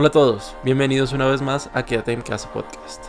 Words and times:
Hola 0.00 0.06
a 0.06 0.12
todos, 0.12 0.56
bienvenidos 0.62 1.12
una 1.12 1.26
vez 1.26 1.42
más 1.42 1.70
a 1.74 1.84
Quédate 1.84 2.12
en 2.12 2.20
Casa 2.20 2.48
Podcast. 2.52 3.06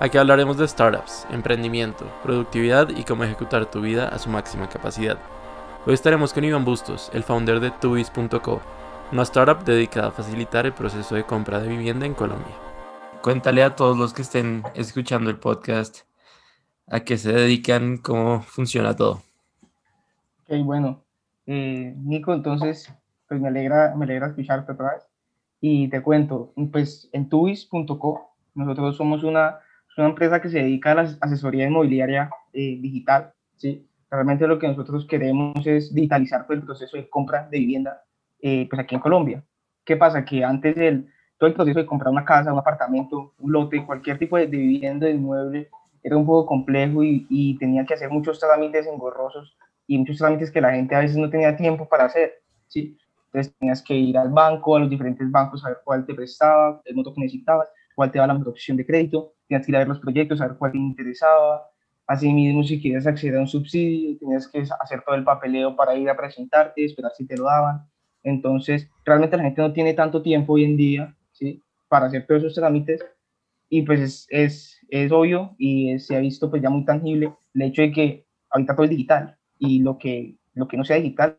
Aquí 0.00 0.16
hablaremos 0.16 0.56
de 0.56 0.66
startups, 0.66 1.26
emprendimiento, 1.30 2.10
productividad 2.22 2.88
y 2.88 3.04
cómo 3.04 3.24
ejecutar 3.24 3.70
tu 3.70 3.82
vida 3.82 4.08
a 4.08 4.18
su 4.18 4.30
máxima 4.30 4.66
capacidad. 4.66 5.18
Hoy 5.84 5.92
estaremos 5.92 6.32
con 6.32 6.44
Iván 6.44 6.64
Bustos, 6.64 7.10
el 7.12 7.22
founder 7.22 7.60
de 7.60 7.70
Tubis.co, 7.70 8.62
una 9.12 9.24
startup 9.24 9.62
dedicada 9.62 10.08
a 10.08 10.10
facilitar 10.10 10.64
el 10.64 10.72
proceso 10.72 11.14
de 11.16 11.24
compra 11.24 11.60
de 11.60 11.68
vivienda 11.68 12.06
en 12.06 12.14
Colombia. 12.14 12.56
Cuéntale 13.20 13.62
a 13.62 13.76
todos 13.76 13.98
los 13.98 14.14
que 14.14 14.22
estén 14.22 14.62
escuchando 14.74 15.28
el 15.28 15.38
podcast 15.38 16.06
a 16.86 17.00
qué 17.00 17.18
se 17.18 17.30
dedican, 17.30 17.98
cómo 17.98 18.40
funciona 18.40 18.96
todo. 18.96 19.20
Ok, 20.48 20.64
bueno, 20.64 21.04
eh, 21.44 21.92
Nico, 21.98 22.32
entonces, 22.32 22.90
pues 23.28 23.38
me 23.38 23.48
alegra, 23.48 23.94
me 23.94 24.06
alegra 24.06 24.28
escucharte 24.28 24.72
otra 24.72 24.94
vez. 24.94 25.11
Y 25.64 25.86
te 25.86 26.02
cuento, 26.02 26.52
pues 26.72 27.08
en 27.12 27.28
Tubis.co, 27.28 28.34
nosotros 28.56 28.96
somos 28.96 29.22
una, 29.22 29.60
una 29.96 30.08
empresa 30.08 30.42
que 30.42 30.48
se 30.48 30.58
dedica 30.58 30.90
a 30.90 30.94
la 30.96 31.16
asesoría 31.20 31.68
inmobiliaria 31.68 32.30
eh, 32.52 32.78
digital, 32.80 33.32
¿sí? 33.58 33.88
Realmente 34.10 34.48
lo 34.48 34.58
que 34.58 34.66
nosotros 34.66 35.06
queremos 35.06 35.64
es 35.64 35.94
digitalizar 35.94 36.48
pues, 36.48 36.58
el 36.58 36.64
proceso 36.64 36.96
de 36.96 37.08
compra 37.08 37.48
de 37.48 37.60
vivienda 37.60 38.02
eh, 38.40 38.66
pues 38.68 38.80
aquí 38.80 38.96
en 38.96 39.00
Colombia. 39.00 39.44
¿Qué 39.84 39.96
pasa? 39.96 40.24
Que 40.24 40.42
antes 40.42 40.76
el, 40.76 41.06
todo 41.38 41.46
el 41.46 41.54
proceso 41.54 41.78
de 41.78 41.86
comprar 41.86 42.10
una 42.10 42.24
casa, 42.24 42.52
un 42.52 42.58
apartamento, 42.58 43.32
un 43.38 43.52
lote, 43.52 43.86
cualquier 43.86 44.18
tipo 44.18 44.36
de, 44.36 44.46
vivienda, 44.46 45.06
de 45.06 45.12
inmueble, 45.12 45.70
era 46.02 46.16
un 46.16 46.26
poco 46.26 46.44
complejo 46.44 47.04
y, 47.04 47.24
y, 47.30 47.56
tenía 47.58 47.86
que 47.86 47.94
hacer 47.94 48.10
muchos 48.10 48.40
trámites 48.40 48.88
engorrosos 48.88 49.56
y 49.86 49.96
muchos 49.96 50.18
trámites 50.18 50.50
que 50.50 50.60
la 50.60 50.72
gente 50.72 50.96
a 50.96 50.98
veces 50.98 51.18
no 51.18 51.30
tenía 51.30 51.56
tiempo 51.56 51.88
para 51.88 52.06
hacer, 52.06 52.42
¿sí? 52.66 52.98
Entonces 53.32 53.54
tenías 53.58 53.82
que 53.82 53.94
ir 53.94 54.18
al 54.18 54.28
banco, 54.30 54.76
a 54.76 54.80
los 54.80 54.90
diferentes 54.90 55.30
bancos, 55.30 55.64
a 55.64 55.68
ver 55.68 55.78
cuál 55.84 56.04
te 56.04 56.14
prestaba, 56.14 56.82
el 56.84 56.94
monto 56.94 57.14
que 57.14 57.22
necesitabas, 57.22 57.68
cuál 57.94 58.10
te 58.10 58.18
daba 58.18 58.28
la 58.28 58.34
mejor 58.34 58.50
opción 58.50 58.76
de 58.76 58.84
crédito, 58.84 59.32
tenías 59.48 59.64
que 59.64 59.72
ir 59.72 59.76
a 59.76 59.78
ver 59.78 59.88
los 59.88 60.00
proyectos, 60.00 60.40
a 60.40 60.48
ver 60.48 60.56
cuál 60.58 60.72
te 60.72 60.78
interesaba. 60.78 61.62
Asimismo, 62.06 62.62
si 62.62 62.80
querías 62.80 63.06
acceder 63.06 63.38
a 63.38 63.40
un 63.40 63.48
subsidio, 63.48 64.18
tenías 64.18 64.46
que 64.48 64.64
hacer 64.80 65.02
todo 65.06 65.14
el 65.14 65.24
papeleo 65.24 65.74
para 65.74 65.94
ir 65.94 66.10
a 66.10 66.16
presentarte, 66.16 66.84
esperar 66.84 67.12
si 67.16 67.26
te 67.26 67.36
lo 67.36 67.44
daban. 67.44 67.86
Entonces, 68.22 68.90
realmente 69.04 69.36
la 69.36 69.44
gente 69.44 69.62
no 69.62 69.72
tiene 69.72 69.94
tanto 69.94 70.20
tiempo 70.20 70.54
hoy 70.54 70.64
en 70.64 70.76
día, 70.76 71.16
¿sí? 71.32 71.62
Para 71.88 72.06
hacer 72.06 72.26
todos 72.26 72.42
esos 72.42 72.54
trámites 72.54 73.02
y 73.70 73.82
pues 73.82 74.00
es, 74.00 74.26
es, 74.28 74.80
es 74.90 75.10
obvio 75.10 75.54
y 75.56 75.98
se 75.98 76.14
ha 76.14 76.20
visto 76.20 76.50
pues 76.50 76.60
ya 76.60 76.68
muy 76.68 76.84
tangible 76.84 77.32
el 77.54 77.62
hecho 77.62 77.80
de 77.80 77.90
que 77.90 78.26
ahorita 78.50 78.74
todo 78.74 78.84
es 78.84 78.90
digital 78.90 79.38
y 79.58 79.80
lo 79.80 79.96
que, 79.96 80.36
lo 80.52 80.68
que 80.68 80.76
no 80.76 80.84
sea 80.84 80.96
digital 80.96 81.38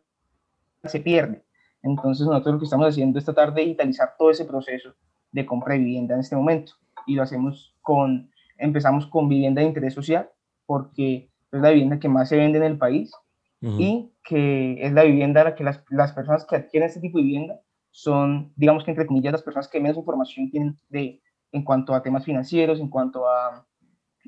se 0.82 0.98
pierde. 0.98 1.43
Entonces 1.84 2.26
nosotros 2.26 2.54
lo 2.54 2.58
que 2.58 2.64
estamos 2.64 2.88
haciendo 2.88 3.18
es 3.18 3.24
tratar 3.24 3.52
de 3.52 3.62
digitalizar 3.62 4.14
todo 4.18 4.30
ese 4.30 4.46
proceso 4.46 4.94
de 5.30 5.44
compra 5.44 5.74
de 5.74 5.80
vivienda 5.80 6.14
en 6.14 6.20
este 6.20 6.34
momento 6.34 6.72
y 7.06 7.14
lo 7.14 7.22
hacemos 7.22 7.76
con, 7.82 8.30
empezamos 8.56 9.06
con 9.06 9.28
vivienda 9.28 9.60
de 9.60 9.68
interés 9.68 9.92
social 9.92 10.30
porque 10.64 11.30
es 11.52 11.60
la 11.60 11.70
vivienda 11.70 11.98
que 11.98 12.08
más 12.08 12.30
se 12.30 12.36
vende 12.36 12.58
en 12.58 12.64
el 12.64 12.78
país 12.78 13.12
y 13.60 14.12
que 14.22 14.76
es 14.84 14.92
la 14.92 15.04
vivienda 15.04 15.40
a 15.40 15.44
la 15.44 15.54
que 15.54 15.64
las, 15.64 15.82
las, 15.88 16.12
personas 16.12 16.44
que 16.44 16.56
adquieren 16.56 16.86
este 16.86 17.00
tipo 17.00 17.16
de 17.16 17.24
vivienda 17.24 17.60
son, 17.90 18.52
digamos 18.56 18.84
que 18.84 18.90
entre 18.90 19.06
comillas, 19.06 19.32
las 19.32 19.42
personas 19.42 19.68
que 19.68 19.80
menos 19.80 19.96
información 19.96 20.50
tienen 20.50 20.78
de, 20.90 21.22
en 21.50 21.64
cuanto 21.64 21.94
a 21.94 22.02
temas 22.02 22.26
financieros, 22.26 22.78
en 22.78 22.90
cuanto 22.90 23.26
a, 23.26 23.66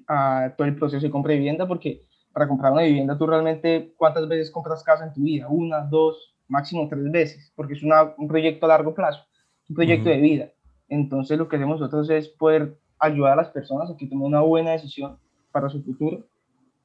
a 0.08 0.54
todo 0.56 0.66
el 0.66 0.74
proceso 0.74 1.04
de 1.04 1.10
compra 1.10 1.32
de 1.32 1.38
vivienda, 1.38 1.68
porque 1.68 2.06
para 2.32 2.48
comprar 2.48 2.72
una 2.72 2.82
vivienda, 2.82 3.18
tú 3.18 3.26
realmente, 3.26 3.92
¿cuántas 3.98 4.26
veces 4.26 4.50
compras 4.50 4.82
casa 4.82 5.04
en 5.04 5.12
tu 5.12 5.22
vida? 5.22 5.48
Una, 5.48 5.82
dos, 5.82 6.35
máximo 6.48 6.88
tres 6.88 7.10
veces, 7.10 7.52
porque 7.54 7.74
es 7.74 7.82
una, 7.82 8.14
un 8.16 8.28
proyecto 8.28 8.66
a 8.66 8.70
largo 8.70 8.94
plazo, 8.94 9.24
un 9.68 9.76
proyecto 9.76 10.08
de 10.08 10.18
vida. 10.18 10.52
Entonces, 10.88 11.38
lo 11.38 11.48
que 11.48 11.56
hacemos 11.56 11.80
nosotros 11.80 12.08
es 12.10 12.28
poder 12.28 12.78
ayudar 12.98 13.32
a 13.32 13.36
las 13.36 13.50
personas 13.50 13.90
a 13.90 13.96
que 13.96 14.06
tomen 14.06 14.26
una 14.26 14.40
buena 14.40 14.72
decisión 14.72 15.18
para 15.52 15.68
su 15.68 15.82
futuro 15.82 16.26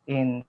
en, 0.06 0.46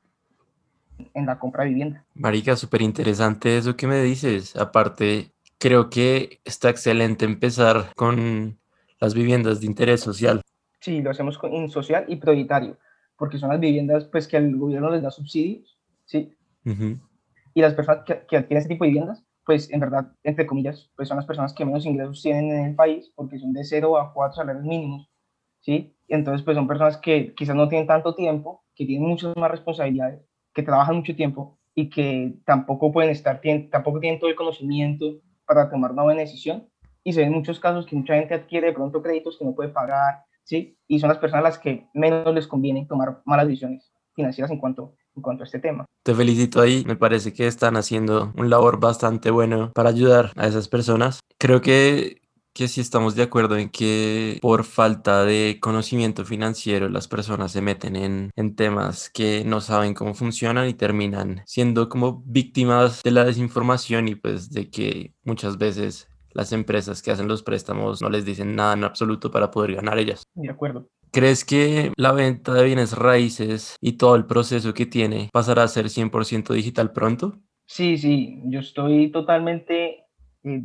en 1.15 1.27
la 1.27 1.39
compra 1.39 1.65
de 1.65 1.71
vivienda. 1.71 2.05
Marica, 2.15 2.57
súper 2.57 2.83
interesante 2.83 3.57
eso 3.59 3.77
que 3.77 3.87
me 3.87 4.03
dices. 4.03 4.57
Aparte, 4.57 5.33
creo 5.59 5.91
que 5.91 6.41
está 6.45 6.71
excelente 6.71 7.25
empezar 7.25 7.93
con 7.95 8.59
las 9.01 9.15
viviendas 9.15 9.61
de 9.61 9.67
interés 9.67 10.01
social. 10.01 10.41
Sí, 10.81 11.01
lo 11.01 11.11
hacemos 11.11 11.39
con, 11.39 11.53
en 11.53 11.69
social 11.69 12.05
y 12.09 12.17
prioritario 12.17 12.79
porque 13.23 13.39
son 13.39 13.51
las 13.51 13.61
viviendas 13.61 14.07
pues 14.07 14.27
que 14.27 14.37
el 14.37 14.57
gobierno 14.57 14.91
les 14.91 15.01
da 15.01 15.13
subsidios, 15.13 15.79
¿sí? 16.07 16.35
Y 17.55 17.61
las 17.61 17.75
personas 17.75 18.05
que, 18.05 18.25
que, 18.27 18.37
adquieren 18.37 18.59
este 18.59 18.75
tipo 18.75 18.85
de 18.85 18.91
viviendas, 18.91 19.25
pues 19.45 19.71
en 19.71 19.81
verdad, 19.81 20.13
entre 20.23 20.47
comillas, 20.47 20.91
pues 20.97 21.09
son 21.09 21.17
las 21.17 21.27
personas 21.27 21.53
que 21.53 21.65
menos 21.65 21.85
ingresos 21.85 22.23
tienen 22.23 22.51
en 22.51 22.65
el 22.67 22.75
país, 22.75 23.13
porque 23.15 23.39
son 23.39 23.53
de 23.53 23.65
0 23.65 23.99
a 23.99 24.13
4 24.13 24.37
salarios 24.37 24.65
mínimos, 24.65 25.11
¿sí? 25.61 25.97
Entonces, 26.09 26.45
pues 26.45 26.57
son 26.57 26.69
personas 26.69 26.97
que 26.99 27.35
quizás 27.35 27.57
no 27.57 27.69
tienen 27.69 27.87
tanto 27.87 28.15
tiempo, 28.15 28.65
que 28.75 28.87
tienen 28.87 29.09
muchas 29.09 29.37
más 29.37 29.51
responsabilidades, 29.51 30.25
que 30.55 30.63
trabajan 30.63 30.97
mucho 30.97 31.17
tiempo 31.17 31.59
y 31.75 31.89
que 31.89 32.35
tampoco 32.45 32.93
pueden 32.93 33.11
estar, 33.11 33.41
tienen, 33.41 33.71
tampoco 33.71 34.01
tienen 34.01 34.21
todo 34.21 34.31
el 34.31 34.37
conocimiento 34.37 35.21
para 35.47 35.71
tomar 35.71 35.93
una 35.93 36.03
buena 36.03 36.21
decisión. 36.21 36.69
Y 37.05 37.15
se 37.15 37.23
ven 37.23 37.33
muchos 37.33 37.59
casos 37.59 37.87
que 37.87 37.97
mucha 37.97 38.15
gente 38.15 38.35
adquiere 38.35 38.69
de 38.69 38.73
pronto 38.75 39.03
créditos 39.03 39.37
que 39.39 39.45
no 39.45 39.55
puede 39.55 39.71
pagar, 39.71 40.25
¿sí? 40.45 40.79
Y 40.87 41.01
son 41.01 41.09
las 41.09 41.19
personas 41.19 41.45
las 41.45 41.59
que 41.59 41.89
menos 41.95 42.33
les 42.33 42.47
conviene 42.47 42.87
tomar 42.87 43.23
malas 43.25 43.47
decisiones 43.47 43.93
financieras 44.15 44.51
en 44.51 44.59
cuanto, 44.59 44.95
en 45.15 45.23
cuanto 45.23 45.43
a 45.43 45.47
este 45.47 45.59
tema. 45.59 45.85
Te 46.03 46.15
felicito 46.15 46.61
ahí, 46.61 46.85
me 46.87 46.97
parece 46.97 47.33
que 47.33 47.47
están 47.47 47.77
haciendo 47.77 48.33
un 48.37 48.51
labor 48.51 48.81
bastante 48.81 49.31
bueno 49.31 49.73
para 49.75 49.91
ayudar 49.91 50.33
a 50.37 50.47
esas 50.47 50.69
personas. 50.69 51.21
Creo 51.39 51.61
que 51.61 52.23
que 52.55 52.69
sí 52.69 52.81
estamos 52.81 53.15
de 53.15 53.23
acuerdo 53.23 53.57
en 53.57 53.71
que 53.71 54.39
por 54.43 54.65
falta 54.65 55.25
de 55.25 55.59
conocimiento 55.61 56.25
financiero 56.25 56.89
las 56.89 57.09
personas 57.09 57.53
se 57.53 57.63
meten 57.63 57.97
en, 57.97 58.31
en, 58.37 58.55
temas 58.57 59.09
que 59.11 59.43
no 59.45 59.61
saben 59.61 59.95
cómo 59.95 60.15
funcionan 60.15 60.69
y 60.69 60.75
terminan 60.75 61.43
siendo 61.47 61.89
como 61.89 62.23
víctimas 62.27 63.03
de 63.03 63.11
la 63.11 63.25
desinformación 63.25 64.09
y 64.09 64.17
pues 64.17 64.51
de 64.51 64.69
que 64.69 65.15
muchas 65.25 65.57
veces 65.57 66.09
las 66.33 66.53
empresas 66.53 67.03
que 67.03 67.11
hacen 67.11 67.29
los 67.29 67.43
préstamos 67.43 68.03
no 68.03 68.11
les 68.11 68.25
dicen 68.25 68.55
nada 68.55 68.75
en 68.75 68.85
absoluto 68.85 69.31
para 69.31 69.51
poder 69.51 69.77
ganar 69.77 69.99
ellas. 69.99 70.25
De 70.35 70.51
acuerdo. 70.51 70.89
¿Crees 71.13 71.45
que 71.45 71.93
la 71.97 72.13
venta 72.13 72.55
de 72.55 72.65
bienes 72.65 72.97
raíces 72.97 73.77
y 73.83 73.99
todo 73.99 74.17
el 74.17 74.25
proceso 74.25 74.73
que 74.73 74.87
tiene 74.87 75.29
pasará 75.31 75.65
a 75.65 75.69
ser 75.69 75.87
100% 75.87 76.55
digital 76.55 76.93
pronto? 76.93 77.39
Sí, 77.67 77.99
sí, 77.99 78.41
yo 78.47 78.61
estoy 78.61 79.11
totalmente, 79.11 80.07
eh, 80.43 80.65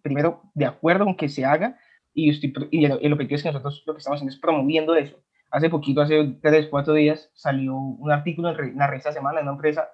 primero, 0.00 0.42
de 0.54 0.66
acuerdo 0.66 1.04
con 1.04 1.16
que 1.16 1.28
se 1.28 1.44
haga 1.44 1.76
y, 2.14 2.30
estoy, 2.30 2.54
y 2.70 2.84
el, 2.84 2.96
el, 3.02 3.12
objetivo 3.12 3.36
es 3.36 3.42
que 3.42 3.48
nosotros 3.48 3.82
lo 3.84 3.94
que 3.94 3.98
estamos 3.98 4.18
haciendo 4.18 4.32
es 4.32 4.40
promoviendo 4.40 4.94
eso. 4.94 5.16
Hace 5.50 5.68
poquito, 5.68 6.00
hace 6.00 6.38
tres, 6.40 6.68
cuatro 6.70 6.94
días, 6.94 7.30
salió 7.34 7.74
un 7.74 8.12
artículo 8.12 8.50
en 8.50 8.76
la 8.76 8.86
revista 8.86 9.12
Semana 9.12 9.38
de 9.38 9.42
una 9.42 9.52
empresa 9.52 9.88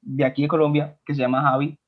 de 0.00 0.24
aquí 0.24 0.42
de 0.42 0.48
Colombia 0.48 0.98
que 1.04 1.14
se 1.14 1.20
llama 1.20 1.42
Javi, 1.42 1.78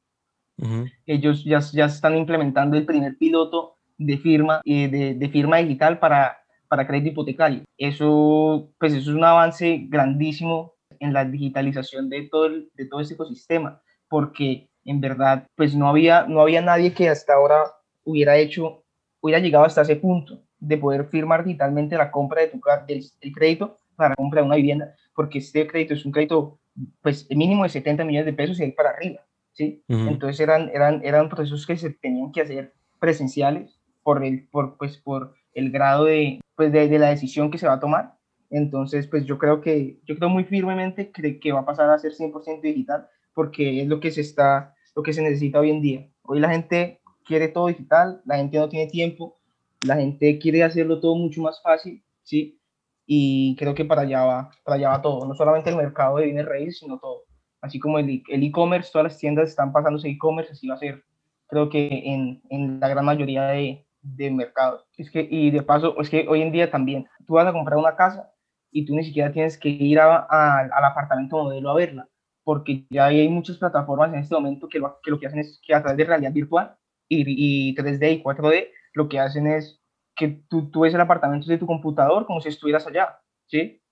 ellos 1.07 1.43
ya, 1.45 1.61
ya 1.61 1.87
están 1.87 2.17
implementando 2.17 2.77
el 2.77 2.85
primer 2.85 3.17
piloto 3.17 3.79
de 3.97 4.19
firma, 4.19 4.61
eh, 4.65 4.89
de, 4.89 5.15
de, 5.15 5.29
firma 5.29 5.59
digital 5.59 5.99
para, 5.99 6.39
para 6.69 6.87
crédito 6.87 7.11
hipotecario. 7.11 7.63
Eso, 7.79 8.71
pues 8.79 8.93
eso 8.93 9.11
es 9.11 9.17
un 9.17 9.25
avance 9.25 9.87
grandísimo 9.89 10.75
en 11.01 11.13
la 11.13 11.25
digitalización 11.25 12.09
de 12.09 12.29
todo, 12.31 12.47
el, 12.47 12.71
de 12.75 12.87
todo 12.87 13.01
este 13.01 13.15
ecosistema, 13.15 13.81
porque 14.09 14.69
en 14.85 15.01
verdad, 15.01 15.47
pues 15.57 15.75
no 15.75 15.89
había, 15.89 16.27
no 16.27 16.41
había 16.41 16.63
nadie 16.63 16.93
que 16.93 17.09
hasta 17.09 17.35
ahora 17.35 17.65
hubiera 18.05 18.37
hecho, 18.37 18.85
hubiera 19.21 19.41
llegado 19.41 19.65
hasta 19.65 19.83
ese 19.83 19.97
punto 19.97 20.43
de 20.59 20.79
poder 20.79 21.07
firmar 21.07 21.45
digitalmente 21.45 21.97
la 21.97 22.11
compra 22.11 22.43
de 22.43 22.49
tu 22.49 22.61
del, 22.87 23.05
del 23.21 23.33
crédito 23.33 23.77
para 23.97 24.11
la 24.11 24.17
compra 24.17 24.41
de 24.41 24.47
una 24.47 24.57
vivienda, 24.57 24.95
porque 25.15 25.39
este 25.39 25.67
crédito 25.67 25.95
es 25.95 26.05
un 26.07 26.13
crédito, 26.13 26.59
pues 27.03 27.27
mínimo 27.31 27.65
de 27.65 27.71
70 27.71 28.05
millones 28.05 28.27
de 28.27 28.33
pesos 28.33 28.59
y 28.59 28.65
ahí 28.65 28.73
para 28.73 28.91
arriba. 28.91 29.21
¿sí? 29.53 29.83
Entonces 29.89 30.39
eran, 30.41 30.71
eran, 30.73 31.01
eran 31.05 31.29
procesos 31.29 31.67
que 31.67 31.77
se 31.77 31.91
tenían 31.91 32.31
que 32.31 32.43
hacer 32.43 32.75
presenciales 33.01 33.81
por 34.03 34.23
el, 34.23 34.47
por, 34.49 34.77
pues, 34.77 34.99
por 34.99 35.35
el 35.57 35.71
grado 35.71 36.05
de, 36.05 36.41
pues, 36.55 36.73
de, 36.73 36.89
de 36.89 36.99
la 36.99 37.11
decisión 37.11 37.51
que 37.51 37.59
se 37.59 37.67
va 37.67 37.75
a 37.75 37.81
tomar. 37.81 38.15
Entonces, 38.51 39.07
pues 39.09 39.25
yo 39.27 39.39
creo 39.39 39.61
que, 39.61 39.99
yo 40.05 40.17
creo 40.17 40.29
muy 40.29 40.45
firmemente 40.45 41.11
que, 41.11 41.41
que 41.41 41.53
va 41.53 41.61
a 41.61 41.67
pasar 41.67 41.91
a 41.91 41.99
ser 41.99 42.13
100% 42.13 42.61
digital 42.61 43.09
porque 43.35 43.83
es 43.83 43.89
lo 43.89 44.01
que 44.01 44.11
se 44.11 44.21
está, 44.21 44.75
lo 44.95 45.03
que 45.03 45.13
se 45.13 45.23
necesita 45.23 45.61
hoy 45.61 45.71
en 45.71 45.83
día. 45.83 46.09
Hoy 46.23 46.41
la 46.41 46.51
gente 46.51 47.01
quiere 47.25 47.49
todo 47.49 47.67
digital, 47.67 48.23
la 48.25 48.37
gente 48.37 48.59
no 48.59 48.69
tiene 48.69 48.91
tiempo, 48.91 49.39
la 49.87 49.97
gente 49.97 50.39
quiere 50.39 50.63
hacerlo 50.63 51.01
todo 51.01 51.17
mucho 51.17 51.43
más 51.43 51.61
fácil, 51.63 52.03
¿sí? 52.23 52.61
Y 53.05 53.57
creo 53.57 53.75
que 53.75 53.85
para 53.85 54.03
allá 54.03 54.25
va, 54.25 54.51
para 54.65 54.77
allá 54.77 54.89
va 54.91 55.03
todo, 55.03 55.27
no 55.27 55.35
solamente 55.35 55.71
el 55.71 55.77
mercado 55.77 56.17
de 56.17 56.27
bienes 56.27 56.47
raíces, 56.47 56.79
sino 56.79 56.99
todo 56.99 57.25
así 57.61 57.79
como 57.79 57.99
el 57.99 58.23
e-commerce, 58.29 58.91
todas 58.93 59.13
las 59.13 59.19
tiendas 59.19 59.49
están 59.49 59.73
pasándose 59.73 60.09
e-commerce, 60.09 60.53
así 60.53 60.69
va 60.69 60.75
a 60.75 60.79
ser, 60.79 61.05
creo 61.49 61.69
que 61.69 61.89
en, 62.05 62.43
en 62.51 62.81
la 62.81 62.89
gran 62.89 63.05
mayoría 63.05 63.49
de, 63.49 63.86
de 64.15 64.31
mercados. 64.31 64.85
Es 64.97 65.11
que, 65.11 65.27
y 65.29 65.51
de 65.51 65.63
paso, 65.63 66.01
es 66.01 66.11
que 66.11 66.27
hoy 66.29 66.43
en 66.43 66.53
día 66.53 66.71
también, 66.71 67.09
tú 67.27 67.35
vas 67.35 67.47
a 67.47 67.53
comprar 67.53 67.79
una 67.79 67.97
casa 67.97 68.33
y 68.71 68.85
tú 68.85 68.95
ni 68.95 69.05
siquiera 69.05 69.33
tienes 69.33 69.59
que 69.59 69.69
ir 69.69 69.99
a, 70.01 70.27
a, 70.29 70.61
al 70.61 70.85
apartamento 70.85 71.43
modelo 71.43 71.71
a 71.71 71.75
verla, 71.75 72.09
porque 72.45 72.87
ya 72.91 73.07
hay 73.07 73.29
muchas 73.29 73.59
plataformas 73.59 74.13
en 74.13 74.21
este 74.21 74.35
momento 74.35 74.69
que 74.69 74.79
lo 74.79 74.99
que, 75.03 75.11
lo 75.11 75.19
que 75.19 75.27
hacen 75.27 75.41
es 75.41 75.61
que 75.65 75.75
a 75.75 75.83
través 75.83 75.97
de 75.97 76.05
realidad 76.05 76.33
virtual 76.33 76.77
y, 77.09 77.71
y 77.71 77.75
3D 77.75 78.13
y 78.13 78.23
4D 78.23 78.69
lo 78.95 79.09
que 79.09 79.21
hacen 79.21 79.47
es 79.47 79.81
que 80.15 80.43
tú, 80.49 80.71
tú 80.71 80.81
ves 80.81 80.95
el 80.95 81.01
apartamento 81.01 81.47
de 81.47 81.59
tu 81.59 81.67
computador 81.67 82.27
como 82.27 82.41
si 82.41 82.49
estuvieras 82.49 82.87
allá, 82.87 83.19
¿sí? 83.47 83.83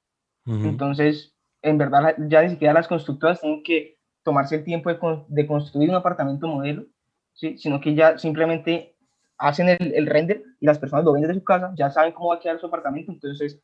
Entonces, 0.47 1.35
en 1.63 1.79
verdad, 1.79 2.15
ya 2.29 2.43
ni 2.43 2.51
siquiera 2.51 2.75
las 2.75 2.89
constructoras 2.89 3.41
tienen 3.41 3.63
que 3.63 3.99
tomarse 4.23 4.57
el 4.57 4.65
tiempo 4.65 4.91
de, 4.91 4.99
de 5.29 5.47
construir 5.47 5.89
un 5.89 5.97
apartamento 5.97 6.47
modelo, 6.47 6.85
¿sí? 7.33 7.57
Sino 7.59 7.81
que 7.81 7.95
ya 7.95 8.19
simplemente 8.19 8.94
hacen 9.45 9.69
el, 9.69 10.07
render 10.07 10.43
y 10.59 10.65
las 10.65 10.79
personas 10.79 11.05
lo 11.05 11.13
ven 11.13 11.23
desde 11.23 11.35
su 11.35 11.45
casa, 11.45 11.73
ya 11.77 11.91
saben 11.91 12.13
cómo 12.13 12.31
va 12.31 12.37
a 12.37 12.41
quedar 12.41 12.59
su 12.59 12.67
apartamento, 12.67 13.13
entonces, 13.13 13.61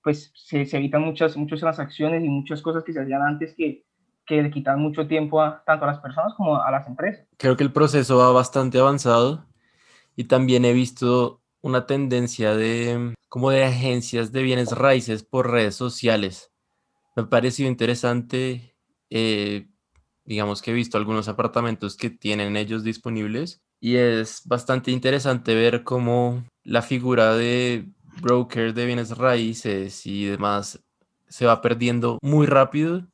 pues 0.00 0.30
se, 0.34 0.64
se 0.64 0.76
evitan 0.76 1.02
muchas, 1.02 1.36
muchas 1.36 1.58
transacciones 1.58 2.22
y 2.22 2.28
muchas 2.28 2.62
cosas 2.62 2.84
que 2.84 2.92
se 2.92 3.00
hacían 3.00 3.20
antes 3.22 3.52
que, 3.56 3.84
que 4.24 4.42
le 4.42 4.50
quitan 4.52 4.78
mucho 4.78 5.08
tiempo 5.08 5.42
a, 5.42 5.64
tanto 5.64 5.86
a 5.86 5.88
las 5.88 5.98
personas 5.98 6.34
como 6.34 6.62
a 6.62 6.70
las 6.70 6.86
empresas. 6.86 7.26
Creo 7.36 7.56
que 7.56 7.64
el 7.64 7.72
proceso 7.72 8.18
va 8.18 8.30
bastante 8.30 8.78
avanzado 8.78 9.44
y 10.14 10.24
también 10.24 10.64
he 10.64 10.72
visto 10.72 11.42
una 11.62 11.86
tendencia 11.86 12.54
de 12.54 13.14
como 13.28 13.50
de 13.50 13.64
agencias 13.64 14.30
de 14.30 14.42
bienes 14.42 14.70
raíces 14.70 15.24
por 15.24 15.50
redes 15.50 15.74
sociales. 15.74 16.52
Me 17.16 17.24
ha 17.24 17.28
parecido 17.28 17.68
interesante, 17.68 18.76
eh, 19.10 19.66
digamos 20.24 20.62
que 20.62 20.70
he 20.70 20.74
visto 20.74 20.96
algunos 20.96 21.26
apartamentos 21.26 21.96
que 21.96 22.10
tienen 22.10 22.56
ellos 22.56 22.84
disponibles 22.84 23.63
y 23.84 23.98
es 23.98 24.40
bastante 24.46 24.90
interesante 24.90 25.54
ver 25.54 25.84
cómo 25.84 26.42
la 26.62 26.80
figura 26.80 27.34
de 27.34 27.84
broker 28.22 28.72
de 28.72 28.86
bienes 28.86 29.18
raíces 29.18 30.06
y 30.06 30.24
demás 30.24 30.82
se 31.28 31.44
va 31.44 31.60
perdiendo 31.60 32.18
muy 32.22 32.46
rápido 32.46 33.06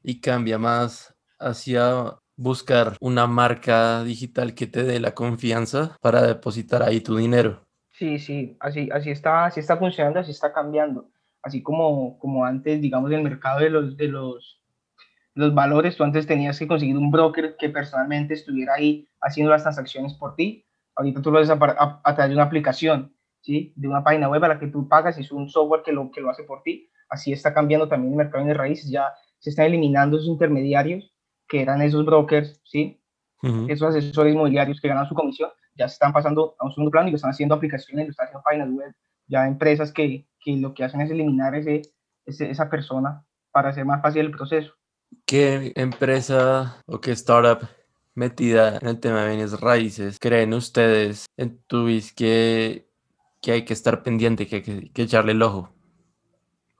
y 0.00 0.20
cambia 0.20 0.58
más 0.58 1.12
hacia 1.40 2.16
buscar 2.36 2.96
una 3.00 3.26
marca 3.26 4.04
digital 4.04 4.54
que 4.54 4.68
te 4.68 4.84
dé 4.84 5.00
la 5.00 5.12
confianza 5.12 5.96
para 6.00 6.22
depositar 6.22 6.84
ahí 6.84 7.00
tu 7.00 7.16
dinero. 7.16 7.66
Sí, 7.90 8.20
sí, 8.20 8.56
así, 8.60 8.88
así, 8.92 9.10
está, 9.10 9.46
así 9.46 9.58
está 9.58 9.76
funcionando, 9.76 10.20
así 10.20 10.30
está 10.30 10.52
cambiando. 10.52 11.10
Así 11.42 11.64
como, 11.64 12.16
como 12.20 12.44
antes, 12.44 12.80
digamos, 12.80 13.10
el 13.10 13.24
mercado 13.24 13.58
de 13.58 13.70
los, 13.70 13.96
de 13.96 14.06
los, 14.06 14.62
los 15.34 15.54
valores, 15.54 15.96
tú 15.96 16.04
antes 16.04 16.26
tenías 16.26 16.58
que 16.58 16.66
conseguir 16.66 16.96
un 16.96 17.10
broker 17.10 17.56
que 17.58 17.68
personalmente 17.68 18.34
estuviera 18.34 18.74
ahí 18.74 19.08
haciendo 19.20 19.50
las 19.50 19.62
transacciones 19.62 20.14
por 20.14 20.36
ti. 20.36 20.64
Ahorita 20.96 21.22
tú 21.22 21.30
lo 21.30 21.38
haces 21.38 21.50
a, 21.50 22.00
a, 22.04 22.14
través 22.14 22.30
de 22.30 22.36
una 22.36 22.44
aplicación, 22.44 23.14
¿sí? 23.40 23.72
de 23.74 23.88
una 23.88 24.04
página 24.04 24.28
web 24.28 24.44
a 24.44 24.48
la 24.48 24.58
que 24.60 24.68
tú 24.68 24.88
pagas 24.88 25.18
y 25.18 25.22
es 25.22 25.32
un 25.32 25.48
software 25.48 25.82
que 25.84 25.92
lo, 25.92 26.10
que 26.10 26.20
lo 26.20 26.30
hace 26.30 26.44
por 26.44 26.62
ti. 26.62 26.88
Así 27.08 27.32
está 27.32 27.52
cambiando 27.52 27.88
también 27.88 28.12
el 28.12 28.16
mercado 28.16 28.44
de 28.44 28.54
raíces. 28.54 28.90
Ya 28.90 29.12
se 29.38 29.50
están 29.50 29.66
eliminando 29.66 30.16
esos 30.16 30.28
intermediarios 30.28 31.12
que 31.48 31.62
eran 31.62 31.82
esos 31.82 32.04
brokers, 32.06 32.60
¿sí? 32.64 33.00
Esos 33.68 33.94
asesores 33.94 34.32
inmobiliarios 34.32 34.80
que 34.80 34.88
ganan 34.88 35.06
su 35.06 35.14
comisión, 35.14 35.50
ya 35.74 35.86
se 35.86 35.94
están 35.94 36.14
pasando 36.14 36.56
a 36.58 36.64
un 36.64 36.72
segundo 36.72 36.90
plano 36.90 37.08
y 37.08 37.10
lo 37.10 37.16
están 37.16 37.32
haciendo 37.32 37.54
aplicaciones, 37.54 38.06
lo 38.06 38.10
están 38.12 38.24
haciendo 38.26 38.42
páginas 38.42 38.70
web, 38.70 38.94
ya 39.26 39.46
empresas 39.46 39.92
que, 39.92 40.26
que 40.40 40.56
lo 40.56 40.72
que 40.72 40.82
hacen 40.82 41.02
es 41.02 41.10
eliminar 41.10 41.54
ese, 41.54 41.82
esa 42.24 42.70
persona 42.70 43.22
para 43.50 43.68
hacer 43.68 43.84
más 43.84 44.00
fácil 44.00 44.22
el 44.22 44.30
proceso. 44.30 44.72
¿Qué 45.26 45.72
empresa 45.76 46.82
o 46.86 47.00
qué 47.00 47.12
startup 47.12 47.68
metida 48.14 48.78
en 48.78 48.88
el 48.88 49.00
tema 49.00 49.22
de 49.22 49.28
bienes 49.30 49.60
raíces 49.60 50.18
creen 50.18 50.54
ustedes 50.54 51.26
en 51.36 51.58
Tubis 51.66 52.12
que, 52.12 52.88
que 53.42 53.52
hay 53.52 53.64
que 53.64 53.72
estar 53.72 54.02
pendiente, 54.02 54.46
que 54.46 54.56
hay 54.56 54.62
que, 54.62 54.92
que 54.92 55.02
echarle 55.02 55.32
el 55.32 55.42
ojo? 55.42 55.70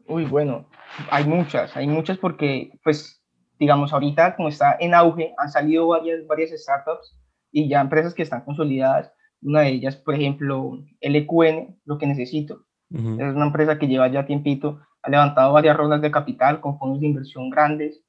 Uy, 0.06 0.24
bueno, 0.26 0.68
hay 1.10 1.24
muchas, 1.24 1.76
hay 1.76 1.86
muchas 1.86 2.18
porque, 2.18 2.78
pues, 2.82 3.22
digamos, 3.58 3.92
ahorita 3.92 4.36
como 4.36 4.48
está 4.48 4.76
en 4.78 4.94
auge, 4.94 5.34
han 5.38 5.50
salido 5.50 5.88
varias, 5.88 6.26
varias 6.26 6.50
startups 6.50 7.16
y 7.50 7.68
ya 7.68 7.80
empresas 7.80 8.14
que 8.14 8.22
están 8.22 8.44
consolidadas. 8.44 9.12
Una 9.42 9.60
de 9.60 9.68
ellas, 9.68 9.96
por 9.96 10.14
ejemplo, 10.14 10.78
LQN, 11.00 11.78
lo 11.84 11.98
que 11.98 12.06
necesito. 12.06 12.64
Es 12.90 13.00
una 13.34 13.46
empresa 13.46 13.78
que 13.78 13.88
lleva 13.88 14.06
ya 14.08 14.24
tiempito, 14.24 14.80
ha 15.02 15.10
levantado 15.10 15.52
varias 15.52 15.76
rondas 15.76 16.00
de 16.00 16.12
capital 16.12 16.60
con 16.60 16.78
fondos 16.78 17.00
de 17.00 17.08
inversión 17.08 17.50
grandes, 17.50 18.03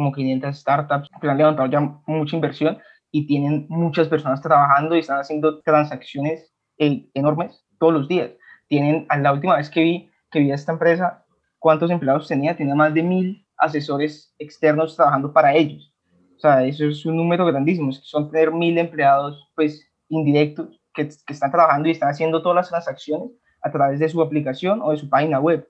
como 0.00 0.12
500 0.12 0.56
startups 0.56 1.08
que 1.20 1.28
han 1.28 1.36
levantado 1.36 1.68
ya 1.68 1.80
mucha 2.06 2.34
inversión 2.34 2.78
y 3.10 3.26
tienen 3.26 3.66
muchas 3.68 4.08
personas 4.08 4.40
trabajando 4.40 4.96
y 4.96 5.00
están 5.00 5.18
haciendo 5.18 5.60
transacciones 5.60 6.54
enormes 6.78 7.66
todos 7.78 7.92
los 7.92 8.08
días. 8.08 8.30
Tienen, 8.66 9.06
la 9.14 9.32
última 9.34 9.56
vez 9.56 9.68
que 9.68 9.82
vi, 9.82 10.10
que 10.30 10.38
vi 10.38 10.52
a 10.52 10.54
esta 10.54 10.72
empresa, 10.72 11.26
cuántos 11.58 11.90
empleados 11.90 12.26
tenía, 12.28 12.56
tenía 12.56 12.74
más 12.74 12.94
de 12.94 13.02
mil 13.02 13.46
asesores 13.58 14.34
externos 14.38 14.96
trabajando 14.96 15.34
para 15.34 15.54
ellos. 15.54 15.92
O 16.36 16.40
sea, 16.40 16.64
eso 16.64 16.86
es 16.86 17.04
un 17.04 17.16
número 17.16 17.44
grandísimo, 17.44 17.92
son 17.92 18.30
tener 18.30 18.50
mil 18.52 18.78
empleados 18.78 19.50
pues 19.54 19.86
indirectos 20.08 20.80
que, 20.94 21.08
que, 21.26 21.34
están 21.34 21.50
trabajando 21.50 21.88
y 21.88 21.92
están 21.92 22.08
haciendo 22.08 22.40
todas 22.40 22.56
las 22.56 22.68
transacciones 22.70 23.32
a 23.60 23.70
través 23.70 24.00
de 24.00 24.08
su 24.08 24.22
aplicación 24.22 24.80
o 24.80 24.92
de 24.92 24.96
su 24.96 25.10
página 25.10 25.40
web. 25.40 25.68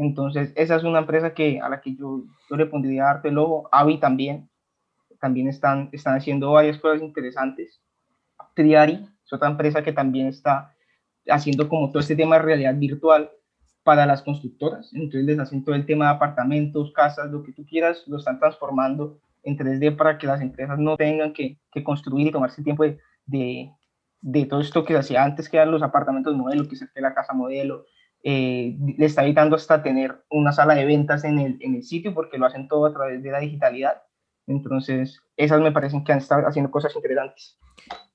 Entonces, 0.00 0.50
esa 0.56 0.76
es 0.76 0.84
una 0.84 1.00
empresa 1.00 1.34
que, 1.34 1.60
a 1.60 1.68
la 1.68 1.82
que 1.82 1.94
yo, 1.94 2.24
yo 2.48 2.56
le 2.56 2.64
pondría 2.64 3.10
arte 3.10 3.28
el 3.28 3.34
logo. 3.34 3.68
Avi 3.70 4.00
también, 4.00 4.48
también 5.20 5.46
están, 5.46 5.90
están 5.92 6.16
haciendo 6.16 6.52
varias 6.52 6.78
cosas 6.78 7.02
interesantes. 7.02 7.82
Triari 8.54 9.06
es 9.22 9.32
otra 9.32 9.50
empresa 9.50 9.82
que 9.82 9.92
también 9.92 10.28
está 10.28 10.74
haciendo 11.28 11.68
como 11.68 11.90
todo 11.90 12.00
este 12.00 12.16
tema 12.16 12.36
de 12.36 12.42
realidad 12.42 12.74
virtual 12.76 13.30
para 13.82 14.06
las 14.06 14.22
constructoras. 14.22 14.90
Entonces 14.94 15.24
les 15.24 15.38
hacen 15.38 15.62
todo 15.64 15.74
el 15.74 15.84
tema 15.84 16.06
de 16.06 16.12
apartamentos, 16.12 16.92
casas, 16.92 17.30
lo 17.30 17.42
que 17.42 17.52
tú 17.52 17.66
quieras, 17.66 18.02
lo 18.06 18.16
están 18.16 18.38
transformando 18.38 19.20
en 19.42 19.58
3D 19.58 19.98
para 19.98 20.16
que 20.16 20.26
las 20.26 20.40
empresas 20.40 20.78
no 20.78 20.96
tengan 20.96 21.34
que, 21.34 21.58
que 21.70 21.84
construir 21.84 22.28
y 22.28 22.30
tomarse 22.30 22.62
tiempo 22.62 22.84
de, 22.84 22.98
de, 23.26 23.70
de, 24.22 24.46
todo 24.46 24.62
esto 24.62 24.82
que 24.82 24.94
se 24.94 24.98
hacía 24.98 25.24
antes, 25.24 25.50
que 25.50 25.58
eran 25.58 25.70
los 25.70 25.82
apartamentos 25.82 26.34
modelo, 26.34 26.66
que 26.66 26.76
se 26.76 26.84
hace 26.86 27.02
la 27.02 27.12
casa 27.12 27.34
modelo. 27.34 27.84
Eh, 28.22 28.76
le 28.98 29.06
está 29.06 29.24
evitando 29.24 29.56
hasta 29.56 29.82
tener 29.82 30.24
una 30.30 30.52
sala 30.52 30.74
de 30.74 30.84
ventas 30.84 31.24
en 31.24 31.38
el, 31.38 31.56
en 31.60 31.74
el 31.76 31.82
sitio 31.82 32.12
porque 32.12 32.38
lo 32.38 32.46
hacen 32.46 32.68
todo 32.68 32.86
a 32.86 32.92
través 32.92 33.22
de 33.22 33.30
la 33.30 33.40
digitalidad. 33.40 34.02
Entonces, 34.46 35.22
esas 35.36 35.60
me 35.60 35.72
parecen 35.72 36.04
que 36.04 36.12
han 36.12 36.18
estado 36.18 36.46
haciendo 36.46 36.70
cosas 36.70 36.94
interesantes. 36.94 37.58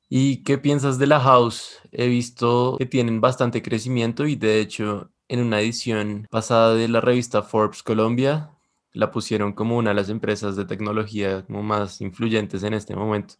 ¿Y 0.09 0.43
qué 0.43 0.57
piensas 0.57 0.99
de 0.99 1.07
la 1.07 1.19
house? 1.19 1.81
He 1.91 2.07
visto 2.07 2.75
que 2.77 2.85
tienen 2.85 3.21
bastante 3.21 3.61
crecimiento 3.61 4.27
y 4.27 4.35
de 4.35 4.59
hecho 4.59 5.11
en 5.27 5.39
una 5.39 5.59
edición 5.59 6.27
pasada 6.29 6.75
de 6.75 6.87
la 6.87 7.01
revista 7.01 7.41
Forbes 7.41 7.81
Colombia, 7.81 8.51
la 8.93 9.11
pusieron 9.11 9.53
como 9.53 9.77
una 9.77 9.89
de 9.89 9.95
las 9.95 10.09
empresas 10.09 10.55
de 10.55 10.65
tecnología 10.65 11.43
como 11.45 11.63
más 11.63 11.99
influyentes 12.01 12.63
en 12.63 12.73
este 12.73 12.95
momento. 12.95 13.35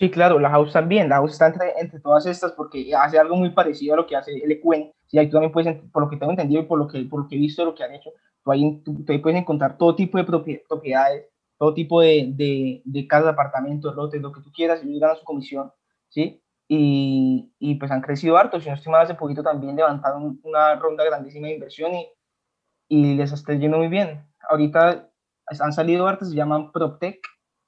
Sí, 0.00 0.10
claro, 0.10 0.38
la 0.38 0.48
House 0.48 0.72
también. 0.72 1.10
La 1.10 1.16
House 1.16 1.32
está 1.32 1.48
entre, 1.48 1.78
entre 1.78 2.00
todas 2.00 2.24
estas 2.24 2.52
porque 2.52 2.94
hace 2.94 3.18
algo 3.18 3.36
muy 3.36 3.50
parecido 3.50 3.94
a 3.94 3.98
lo 3.98 4.06
que 4.06 4.16
hace 4.16 4.32
el 4.32 4.50
Equen. 4.50 4.90
Y 5.10 5.18
ahí 5.18 5.26
tú 5.26 5.32
también 5.32 5.52
puedes, 5.52 5.76
por 5.92 6.02
lo 6.02 6.08
que 6.08 6.16
tengo 6.16 6.32
entendido 6.32 6.62
y 6.62 6.64
por 6.64 6.78
lo 6.78 6.88
que, 6.88 7.02
por 7.04 7.20
lo 7.22 7.28
que 7.28 7.36
he 7.36 7.38
visto, 7.38 7.64
lo 7.66 7.74
que 7.74 7.84
han 7.84 7.92
hecho, 7.94 8.10
tú 8.42 8.50
ahí, 8.50 8.80
tú, 8.82 9.04
ahí 9.08 9.18
puedes 9.18 9.38
encontrar 9.38 9.76
todo 9.76 9.94
tipo 9.94 10.16
de 10.16 10.24
propiedades, 10.24 11.26
todo 11.58 11.74
tipo 11.74 12.00
de, 12.00 12.32
de, 12.34 12.80
de 12.84 13.06
casas, 13.06 13.28
apartamentos, 13.34 13.94
lotes, 13.94 14.22
lo 14.22 14.32
que 14.32 14.40
tú 14.40 14.50
quieras, 14.52 14.82
y 14.82 14.98
ganan 14.98 15.16
su 15.16 15.24
comisión, 15.24 15.70
¿sí? 16.08 16.42
y, 16.66 17.52
y, 17.58 17.74
pues 17.74 17.90
han 17.90 18.00
crecido 18.00 18.38
harto. 18.38 18.60
Si 18.60 18.68
no 18.68 18.76
estoy 18.76 18.92
mal, 18.92 19.02
hace 19.02 19.14
poquito 19.16 19.42
también 19.42 19.76
levantaron 19.76 20.40
una 20.44 20.76
ronda 20.76 21.04
grandísima 21.04 21.48
de 21.48 21.54
inversión 21.54 21.92
y, 21.94 22.08
y 22.88 23.14
les 23.16 23.32
está 23.32 23.52
yendo 23.54 23.76
muy 23.78 23.88
bien. 23.88 24.24
Ahorita 24.48 25.10
han 25.46 25.72
salido 25.72 26.06
hartos, 26.06 26.30
se 26.30 26.36
llaman 26.36 26.70
PropTech, 26.72 27.20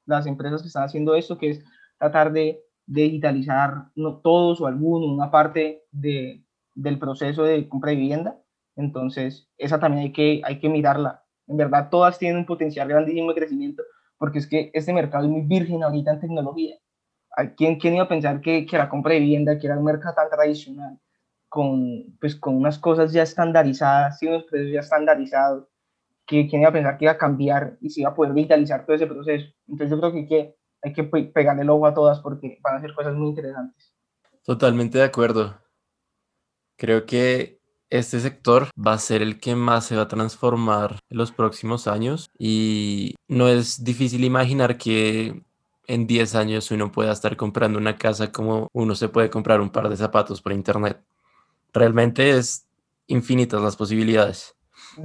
las 0.07 0.27
empresas 0.27 0.63
que 0.63 0.69
están 0.69 0.85
haciendo 0.85 1.15
esto, 1.17 1.37
que 1.37 1.51
es 1.51 1.65
tratar 2.03 2.33
de, 2.33 2.61
digitalizar 2.85 3.85
no 3.95 4.19
todos 4.19 4.61
o 4.61 4.67
alguno, 4.67 5.07
una 5.07 5.31
parte 5.31 5.85
de, 5.93 6.45
del 6.75 6.99
proceso 6.99 7.45
de 7.45 7.69
compra 7.69 7.91
de 7.91 7.97
vivienda. 7.97 8.37
Entonces, 8.75 9.49
esa 9.57 9.79
también 9.79 10.03
hay 10.07 10.13
que, 10.13 10.43
hay 10.45 10.59
que 10.59 10.69
mirarla. 10.69 11.25
En 11.47 11.57
verdad, 11.57 11.89
todas 11.91 12.19
tienen 12.19 12.39
un 12.39 12.47
potencial 12.47 12.89
grandísimo 12.89 13.29
de 13.29 13.41
crecimiento, 13.41 13.85
porque 14.19 14.41
es 14.41 14.49
que 14.49 14.71
este 14.75 14.93
mercado 14.93 15.25
es 15.25 15.31
muy 15.31 15.43
virgen 15.43 15.85
ahorita 15.85 16.11
en 16.13 16.21
tecnología. 16.21 16.77
¿Quién, 17.57 17.79
quién 17.79 17.95
iba 17.95 18.05
a 18.05 18.09
pensar 18.09 18.41
que, 18.41 18.67
que, 18.67 18.77
la 18.77 18.89
compra 18.89 19.15
de 19.15 19.21
vivienda, 19.21 19.59
que 19.59 19.67
era 19.69 19.79
un 19.79 19.85
mercado 19.85 20.17
tan 20.17 20.29
tradicional, 20.29 20.99
con, 21.49 22.17
pues, 22.21 22.35
con 22.35 22.57
unas 22.57 22.79
cosas 22.79 23.13
ya 23.13 23.23
estandarizadas, 23.23 24.21
y 24.23 24.27
unos 24.27 24.45
precios 24.45 24.73
ya 24.73 24.81
estandarizados, 24.81 25.69
que, 26.27 26.49
quién 26.49 26.63
iba 26.63 26.71
a 26.71 26.73
pensar 26.73 26.99
que 26.99 27.05
iba 27.05 27.13
a 27.13 27.19
cambiar 27.19 27.79
y 27.81 27.91
se 27.91 28.01
iba 28.01 28.11
a 28.11 28.15
poder 28.15 28.33
vitalizar 28.33 28.85
todo 28.85 28.97
ese 28.97 29.07
proceso? 29.07 29.47
Entonces 29.69 29.91
yo 29.91 30.01
creo 30.01 30.13
que 30.13 30.19
hay 30.19 30.29
que, 30.29 30.57
hay 30.83 30.93
que 30.93 31.05
pegarle 31.05 31.63
el 31.63 31.71
ojo 31.71 31.87
a 31.87 31.95
todas 31.95 32.21
porque 32.21 32.59
van 32.63 32.77
a 32.77 32.81
ser 32.81 32.95
cosas 32.95 33.15
muy 33.15 33.29
interesantes. 33.29 33.95
Totalmente 34.45 34.99
de 34.99 35.05
acuerdo. 35.05 35.59
Creo 36.77 37.07
que 37.07 37.61
este 37.91 38.21
sector 38.21 38.69
va 38.75 38.95
a 38.95 38.99
ser 38.99 39.23
el 39.23 39.39
que 39.39 39.55
más 39.55 39.87
se 39.87 39.97
va 39.97 40.03
a 40.03 40.09
transformar 40.09 40.99
en 41.11 41.19
los 41.19 41.31
próximos 41.31 41.87
años 41.87 42.31
y 42.39 43.15
no 43.29 43.49
es 43.49 43.85
difícil 43.85 44.25
imaginar 44.25 44.79
que 44.79 45.43
en 45.87 46.07
10 46.07 46.35
años 46.35 46.71
uno 46.71 46.91
pueda 46.91 47.13
estar 47.13 47.37
comprando 47.37 47.79
una 47.79 47.97
casa 47.97 48.33
como 48.33 48.69
uno 48.73 48.95
se 48.95 49.09
puede 49.09 49.31
comprar 49.31 49.61
un 49.61 49.71
par 49.71 49.89
de 49.89 49.97
zapatos 49.97 50.41
por 50.41 50.53
internet. 50.53 51.03
Realmente 51.73 52.31
es 52.31 52.67
infinitas 53.07 53.61
las 53.61 53.77
posibilidades. 53.77 54.57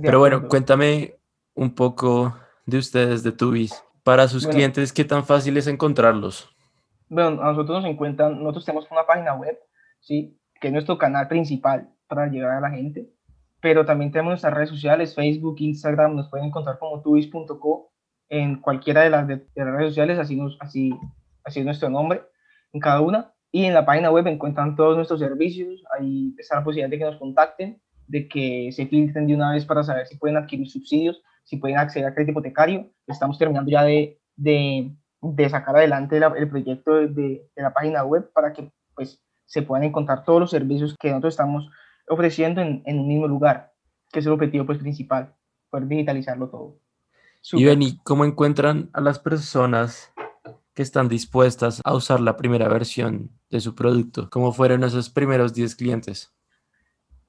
Pero 0.01 0.19
bueno, 0.19 0.47
cuéntame 0.47 1.17
un 1.55 1.75
poco 1.75 2.37
de 2.65 2.77
ustedes, 2.77 3.23
de 3.23 3.31
Tubis. 3.31 3.83
Para 4.07 4.29
sus 4.29 4.47
clientes, 4.47 4.93
¿qué 4.93 5.03
tan 5.03 5.25
fácil 5.25 5.57
es 5.57 5.67
encontrarlos? 5.67 6.49
Bueno, 7.09 7.41
a 7.41 7.51
nosotros 7.51 7.81
nos 7.83 7.91
encuentran, 7.91 8.39
nosotros 8.39 8.63
tenemos 8.63 8.89
una 8.89 9.05
página 9.05 9.33
web, 9.33 9.59
¿sí? 9.99 10.39
que 10.61 10.67
es 10.67 10.73
nuestro 10.73 10.97
canal 10.97 11.27
principal 11.27 11.89
para 12.07 12.27
llegar 12.27 12.51
a 12.51 12.61
la 12.61 12.69
gente. 12.69 13.09
Pero 13.59 13.85
también 13.85 14.13
tenemos 14.13 14.31
nuestras 14.31 14.53
redes 14.53 14.69
sociales, 14.69 15.13
Facebook, 15.13 15.57
Instagram, 15.59 16.15
nos 16.15 16.29
pueden 16.29 16.45
encontrar 16.45 16.79
como 16.79 17.01
tuis.co 17.01 17.91
en 18.29 18.61
cualquiera 18.61 19.01
de 19.01 19.09
las, 19.09 19.27
de, 19.27 19.45
las 19.55 19.75
redes 19.75 19.89
sociales, 19.89 20.17
así, 20.19 20.37
nos, 20.37 20.55
así, 20.61 20.97
así 21.43 21.59
es 21.59 21.65
nuestro 21.65 21.89
nombre 21.89 22.21
en 22.71 22.79
cada 22.79 23.01
una. 23.01 23.33
Y 23.51 23.65
en 23.65 23.73
la 23.73 23.85
página 23.85 24.09
web 24.09 24.25
encuentran 24.27 24.77
todos 24.77 24.95
nuestros 24.95 25.19
servicios, 25.19 25.83
ahí 25.99 26.33
está 26.37 26.55
la 26.55 26.63
posibilidad 26.63 26.89
de 26.89 26.97
que 26.97 27.03
nos 27.03 27.17
contacten, 27.17 27.81
de 28.07 28.29
que 28.29 28.69
se 28.71 28.87
filtren 28.87 29.27
de 29.27 29.35
una 29.35 29.51
vez 29.51 29.65
para 29.65 29.83
saber 29.83 30.07
si 30.07 30.15
pueden 30.15 30.37
adquirir 30.37 30.69
subsidios, 30.69 31.21
si 31.47 31.55
pueden 31.55 31.77
acceder 31.77 32.09
a 32.09 32.13
crédito 32.13 32.31
hipotecario. 32.31 32.91
Estamos 33.07 33.37
terminando 33.37 33.71
ya 33.71 33.83
de, 33.83 34.19
de, 34.35 34.91
de 35.21 35.49
sacar 35.49 35.77
adelante 35.77 36.17
el 36.17 36.49
proyecto 36.49 36.95
de, 36.95 37.07
de, 37.07 37.49
la 37.55 37.73
página 37.73 38.03
web 38.03 38.29
para 38.33 38.51
que 38.51 38.69
pues, 38.93 39.21
se 39.45 39.61
puedan 39.61 39.85
encontrar 39.85 40.25
todos 40.25 40.41
los 40.41 40.51
servicios 40.51 40.95
que 40.99 41.09
nosotros 41.09 41.33
estamos 41.33 41.69
ofreciendo 42.09 42.61
en, 42.61 42.83
en 42.85 42.99
un 42.99 43.07
mismo 43.07 43.29
lugar, 43.29 43.71
que 44.11 44.19
es 44.19 44.25
el 44.25 44.33
objetivo 44.33 44.65
pues, 44.65 44.77
principal, 44.77 45.35
poder 45.69 45.87
digitalizarlo 45.87 46.49
todo. 46.49 46.79
Super. 47.39 47.63
Y 47.63 47.65
Beni, 47.65 47.97
¿cómo 48.03 48.25
encuentran 48.25 48.89
a 48.91 48.99
las 48.99 49.17
personas 49.17 50.11
que 50.73 50.81
están 50.83 51.07
dispuestas 51.07 51.81
a 51.85 51.95
usar 51.95 52.19
la 52.19 52.35
primera 52.35 52.67
versión 52.67 53.31
de 53.49 53.61
su 53.61 53.73
producto? 53.73 54.29
¿Cómo 54.29 54.51
fueron 54.51 54.83
esos 54.83 55.09
primeros 55.09 55.53
10 55.53 55.77
clientes? 55.77 56.36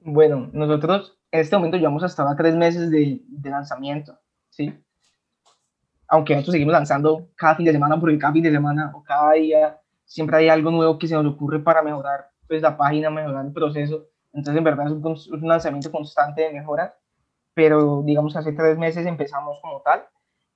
Bueno, 0.01 0.49
nosotros 0.53 1.19
en 1.31 1.41
este 1.41 1.55
momento 1.55 1.77
llevamos 1.77 2.03
hasta 2.03 2.35
tres 2.35 2.55
meses 2.55 2.89
de, 2.89 3.21
lanzamiento, 3.43 4.17
¿sí? 4.49 4.73
Aunque 6.07 6.33
nosotros 6.33 6.53
seguimos 6.53 6.73
lanzando 6.73 7.29
cada 7.35 7.55
fin 7.55 7.65
de 7.65 7.73
semana, 7.73 7.99
porque 7.99 8.17
cada 8.17 8.33
fin 8.33 8.43
de 8.43 8.51
semana 8.51 8.91
o 8.95 9.03
cada 9.03 9.33
día 9.33 9.79
siempre 10.05 10.37
hay 10.37 10.49
algo 10.49 10.71
nuevo 10.71 10.97
que 10.97 11.07
se 11.07 11.15
nos 11.15 11.33
ocurre 11.33 11.59
para 11.59 11.83
mejorar 11.83 12.31
pues, 12.47 12.61
la 12.61 12.77
página, 12.77 13.09
mejorar 13.09 13.45
el 13.45 13.53
proceso. 13.53 14.07
Entonces, 14.33 14.57
en 14.57 14.63
verdad 14.63 14.87
es 14.87 14.93
un, 14.93 15.47
lanzamiento 15.47 15.91
constante 15.91 16.43
de 16.43 16.53
mejoras, 16.53 16.93
pero 17.53 18.01
digamos 18.03 18.35
hace 18.35 18.53
tres 18.53 18.77
meses 18.77 19.05
empezamos 19.05 19.59
como 19.61 19.81
tal 19.81 20.05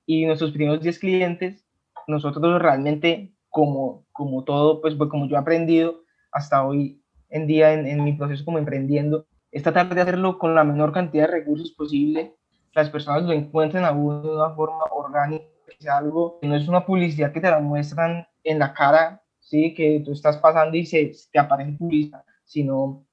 y 0.06 0.26
nuestros 0.26 0.52
primeros 0.52 0.82
10 0.82 0.98
clientes 0.98 1.64
nosotros 2.06 2.60
realmente, 2.60 3.34
como, 3.48 4.04
como 4.12 4.44
todo, 4.44 4.80
pues, 4.80 4.94
pues, 4.94 5.08
como 5.08 5.26
yo 5.26 5.36
he 5.36 5.38
aprendido 5.38 6.02
hasta 6.32 6.66
hoy 6.66 7.02
en 7.30 7.46
día 7.46 7.72
en 7.72 8.04
mi 8.04 8.12
proceso 8.14 8.44
como 8.44 8.58
emprendiendo, 8.58 9.26
es 9.54 9.62
tratar 9.62 9.94
de 9.94 10.00
hacerlo 10.00 10.36
con 10.36 10.52
la 10.56 10.64
menor 10.64 10.92
cantidad 10.92 11.26
de 11.26 11.32
recursos 11.32 11.70
posible, 11.70 12.34
las 12.74 12.90
personas 12.90 13.22
lo 13.22 13.32
encuentren 13.32 13.84
a 13.84 13.92
uno 13.92 14.20
de 14.20 14.34
una 14.34 14.50
forma 14.50 14.82
orgánica, 14.90 15.44
que 15.64 15.76
sea 15.80 15.98
algo 15.98 16.40
que 16.40 16.48
no 16.48 16.56
es 16.56 16.66
una 16.66 16.84
publicidad 16.84 17.32
que 17.32 17.40
te 17.40 17.48
la 17.48 17.60
muestran 17.60 18.26
en 18.42 18.58
la 18.58 18.74
cara, 18.74 19.22
¿sí? 19.38 19.72
que 19.72 20.02
tú 20.04 20.10
estás 20.10 20.38
pasando 20.38 20.76
y 20.76 20.84
se 20.84 21.12
te 21.30 21.38
aparece 21.38 21.70
publicidad, 21.78 22.24
sino 22.44 23.06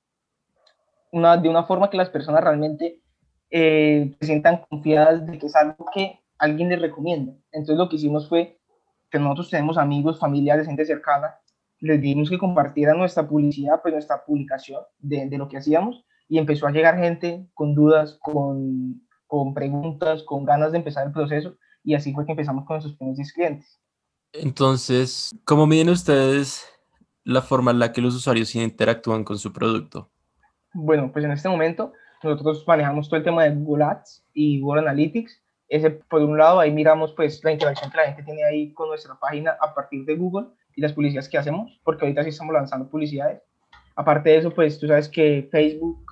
una, 1.12 1.38
de 1.38 1.48
una 1.48 1.64
forma 1.64 1.92
que 1.92 1.98
las 1.98 2.10
personas 2.10 2.44
realmente 2.44 3.00
eh, 3.52 4.16
se 4.20 4.26
sientan 4.26 4.66
confiadas 4.68 5.24
de 5.28 5.38
que 5.38 5.46
es 5.46 5.56
algo 5.56 5.86
que 5.94 6.22
alguien 6.40 6.70
les 6.70 6.82
recomienda. 6.82 7.34
Entonces 7.52 7.78
lo 7.78 7.88
que 7.88 7.98
hicimos 7.98 8.28
fue 8.28 8.60
que 9.12 9.20
nosotros 9.20 9.52
tenemos 9.52 9.78
amigos, 9.78 10.18
familiares, 10.18 10.66
gente 10.66 10.86
cercana, 10.86 11.36
les 11.82 12.02
dimos 12.02 12.32
que 12.32 12.40
compartieran 12.40 12.98
nuestra 12.98 13.28
publicidad, 13.28 13.80
pues 13.84 13.94
nuestra 13.94 14.26
publicación 14.26 14.82
de, 14.98 15.30
de, 15.30 15.38
lo 15.38 15.48
que 15.48 15.58
hacíamos 15.58 16.04
y 16.32 16.38
empezó 16.38 16.66
a 16.66 16.72
llegar 16.72 16.98
gente 16.98 17.46
con 17.54 17.76
dudas, 17.76 18.18
con, 18.22 19.02
con 19.28 19.54
preguntas, 19.54 20.24
con 20.24 20.46
ganas 20.46 20.72
de 20.72 20.78
empezar 20.78 21.06
el 21.06 21.12
proceso 21.12 21.58
y 21.84 21.94
así 21.94 22.14
fue 22.14 22.26
que 22.26 22.32
empezamos 22.32 22.64
con 22.64 22.76
nuestros 22.76 22.96
primeros 22.96 23.18
10 23.18 23.34
clientes. 23.34 23.82
Entonces, 24.32 25.30
¿cómo 25.44 25.68
miden 25.68 25.90
ustedes 25.90 26.66
la 27.26 27.42
forma 27.42 27.72
en 27.72 27.80
la 27.80 27.92
que 27.92 28.00
los 28.00 28.16
usuarios 28.16 28.56
interactúan 28.56 29.26
con 29.26 29.38
su 29.38 29.52
producto? 29.52 30.10
Bueno, 30.74 31.12
pues 31.12 31.26
en 31.26 31.32
este 31.32 31.50
momento 31.50 31.92
nosotros 32.24 32.64
manejamos 32.66 33.10
todo 33.10 33.18
el 33.18 33.26
tema 33.26 33.44
de 33.44 33.54
Google 33.54 33.84
Ads 33.84 34.24
y 34.34 34.62
Google 34.62 34.84
Analytics 34.84 35.42
ese, 35.68 35.90
por 35.92 36.22
un 36.22 36.38
lado, 36.38 36.62
ahí 36.62 36.72
miramos 36.72 37.14
pues 37.14 37.44
la 37.44 37.52
interacción 37.52 37.92
que 37.92 37.98
la 37.98 38.06
gente 38.06 38.24
tiene 38.24 38.44
ahí 38.46 38.74
con 38.74 38.88
nuestra 38.88 39.18
página 39.20 39.58
a 39.60 39.74
partir 39.74 40.06
de 40.06 40.16
Google 40.16 40.48
y 40.78 40.82
las 40.82 40.94
publicidades 40.94 41.30
que 41.30 41.38
hacemos, 41.38 41.80
porque 41.84 42.06
ahorita 42.06 42.24
sí 42.24 42.30
estamos 42.30 42.54
lanzando 42.54 42.90
publicidades. 42.90 43.42
Aparte 43.96 44.32
de 44.32 44.38
eso, 44.38 44.52
pues 44.52 44.80
tú 44.80 44.88
sabes 44.88 45.08
que 45.08 45.48
Facebook, 45.50 46.11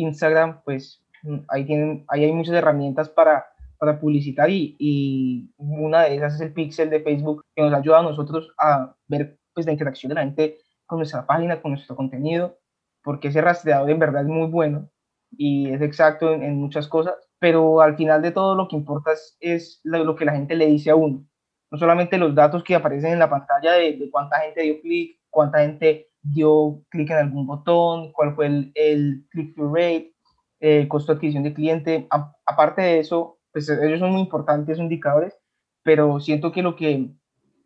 Instagram, 0.00 0.62
pues 0.64 1.02
ahí, 1.48 1.64
tienen, 1.64 2.04
ahí 2.08 2.24
hay 2.24 2.32
muchas 2.32 2.54
herramientas 2.54 3.08
para, 3.08 3.46
para 3.78 4.00
publicitar 4.00 4.50
y, 4.50 4.76
y, 4.78 5.50
una 5.56 6.02
de 6.02 6.16
esas 6.16 6.34
es 6.36 6.40
el 6.40 6.52
pixel 6.52 6.90
de 6.90 7.00
Facebook 7.00 7.44
que 7.54 7.62
nos 7.62 7.72
ayuda 7.72 8.00
a 8.00 8.02
nosotros 8.02 8.52
a 8.58 8.94
ver 9.06 9.38
pues 9.54 9.66
la 9.66 9.72
interacción 9.72 10.08
de 10.08 10.14
la 10.14 10.22
gente 10.22 10.58
con 10.86 10.98
nuestra 10.98 11.26
página, 11.26 11.60
con 11.60 11.72
nuestro 11.72 11.96
contenido, 11.96 12.58
porque 13.02 13.28
ese 13.28 13.40
rastreador 13.40 13.90
en 13.90 13.98
verdad 13.98 14.22
es 14.22 14.28
muy 14.28 14.48
bueno 14.48 14.88
y 15.30 15.70
es 15.70 15.82
exacto 15.82 16.32
en, 16.32 16.56
muchas 16.56 16.88
cosas 16.88 17.14
pero 17.38 17.80
al 17.80 17.96
final 17.96 18.22
de 18.22 18.32
todo 18.32 18.54
lo 18.54 18.66
que 18.66 18.76
importa 18.76 19.12
es, 19.12 19.36
es 19.40 19.80
lo, 19.84 20.16
que 20.16 20.24
la 20.24 20.32
gente 20.32 20.56
le 20.56 20.66
dice 20.66 20.90
a 20.90 20.96
uno. 20.96 21.24
No 21.70 21.78
solamente 21.78 22.18
los 22.18 22.34
datos 22.34 22.64
que 22.64 22.74
aparecen 22.74 23.12
en 23.12 23.18
la 23.20 23.30
pantalla 23.30 23.74
de, 23.74 23.96
de 23.96 24.10
cuánta 24.10 24.40
gente 24.40 24.62
dio 24.62 24.80
clic, 24.80 25.20
cuánta 25.30 25.60
gente 25.60 26.07
dio 26.22 26.82
clic 26.90 27.10
en 27.10 27.18
algún 27.18 27.46
botón, 27.46 28.12
cuál 28.12 28.34
fue 28.34 28.46
el, 28.46 28.72
el 28.74 29.26
click-through 29.30 29.74
rate, 29.74 30.14
el 30.60 30.88
costo 30.88 31.12
de 31.12 31.16
adquisición 31.16 31.44
de 31.44 31.54
cliente. 31.54 32.06
A, 32.10 32.32
aparte 32.46 32.82
de 32.82 32.98
eso, 33.00 33.38
pues 33.52 33.68
ellos 33.68 34.00
son 34.00 34.12
muy 34.12 34.22
importantes 34.22 34.78
indicadores, 34.78 35.38
pero 35.82 36.20
siento 36.20 36.52
que 36.52 36.62
lo 36.62 36.76
que 36.76 37.10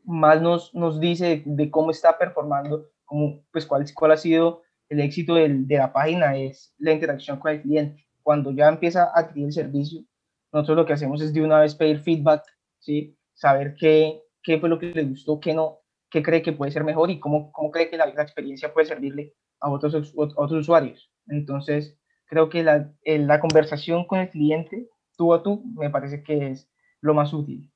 más 0.04 0.40
nos, 0.42 0.74
nos 0.74 1.00
dice 1.00 1.42
de, 1.44 1.70
cómo 1.70 1.90
está 1.90 2.18
performando, 2.18 2.88
cómo, 3.04 3.44
pues 3.52 3.66
cuál, 3.66 3.84
cuál 3.94 4.12
ha 4.12 4.16
sido 4.16 4.62
el 4.88 5.00
éxito 5.00 5.34
del, 5.34 5.66
de 5.66 5.78
la 5.78 5.92
página 5.92 6.36
es 6.36 6.74
la 6.78 6.92
interacción 6.92 7.38
con 7.38 7.52
el 7.52 7.62
cliente 7.62 8.06
cuando 8.22 8.52
ya 8.52 8.68
empieza 8.68 9.04
a 9.04 9.20
adquirir 9.20 9.46
el 9.46 9.52
servicio, 9.52 10.04
nosotros 10.52 10.76
lo 10.78 10.86
que 10.86 10.92
hacemos 10.92 11.20
es 11.20 11.32
de 11.32 11.42
una 11.42 11.60
vez 11.60 11.74
pedir 11.74 12.00
feedback, 12.00 12.44
¿sí? 12.78 13.16
saber 13.34 13.74
qué, 13.78 14.22
qué 14.42 14.58
fue 14.58 14.68
lo 14.68 14.78
que 14.78 14.86
le 14.86 15.04
gustó, 15.04 15.40
qué 15.40 15.54
no, 15.54 15.80
qué 16.12 16.22
cree 16.22 16.42
que 16.42 16.52
puede 16.52 16.70
ser 16.70 16.84
mejor 16.84 17.10
y 17.10 17.18
cómo, 17.18 17.50
cómo 17.52 17.70
cree 17.70 17.88
que 17.88 17.96
la, 17.96 18.06
la 18.06 18.22
experiencia 18.22 18.72
puede 18.72 18.86
servirle 18.86 19.34
a 19.60 19.70
otros, 19.70 19.94
a 19.94 19.98
otros 20.16 20.52
usuarios. 20.52 21.10
Entonces, 21.26 21.98
creo 22.26 22.50
que 22.50 22.62
la, 22.62 22.92
la 23.04 23.40
conversación 23.40 24.06
con 24.06 24.20
el 24.20 24.28
cliente, 24.28 24.90
tú 25.16 25.32
a 25.32 25.42
tú, 25.42 25.64
me 25.74 25.88
parece 25.88 26.22
que 26.22 26.50
es 26.50 26.70
lo 27.00 27.14
más 27.14 27.32
útil. 27.32 27.72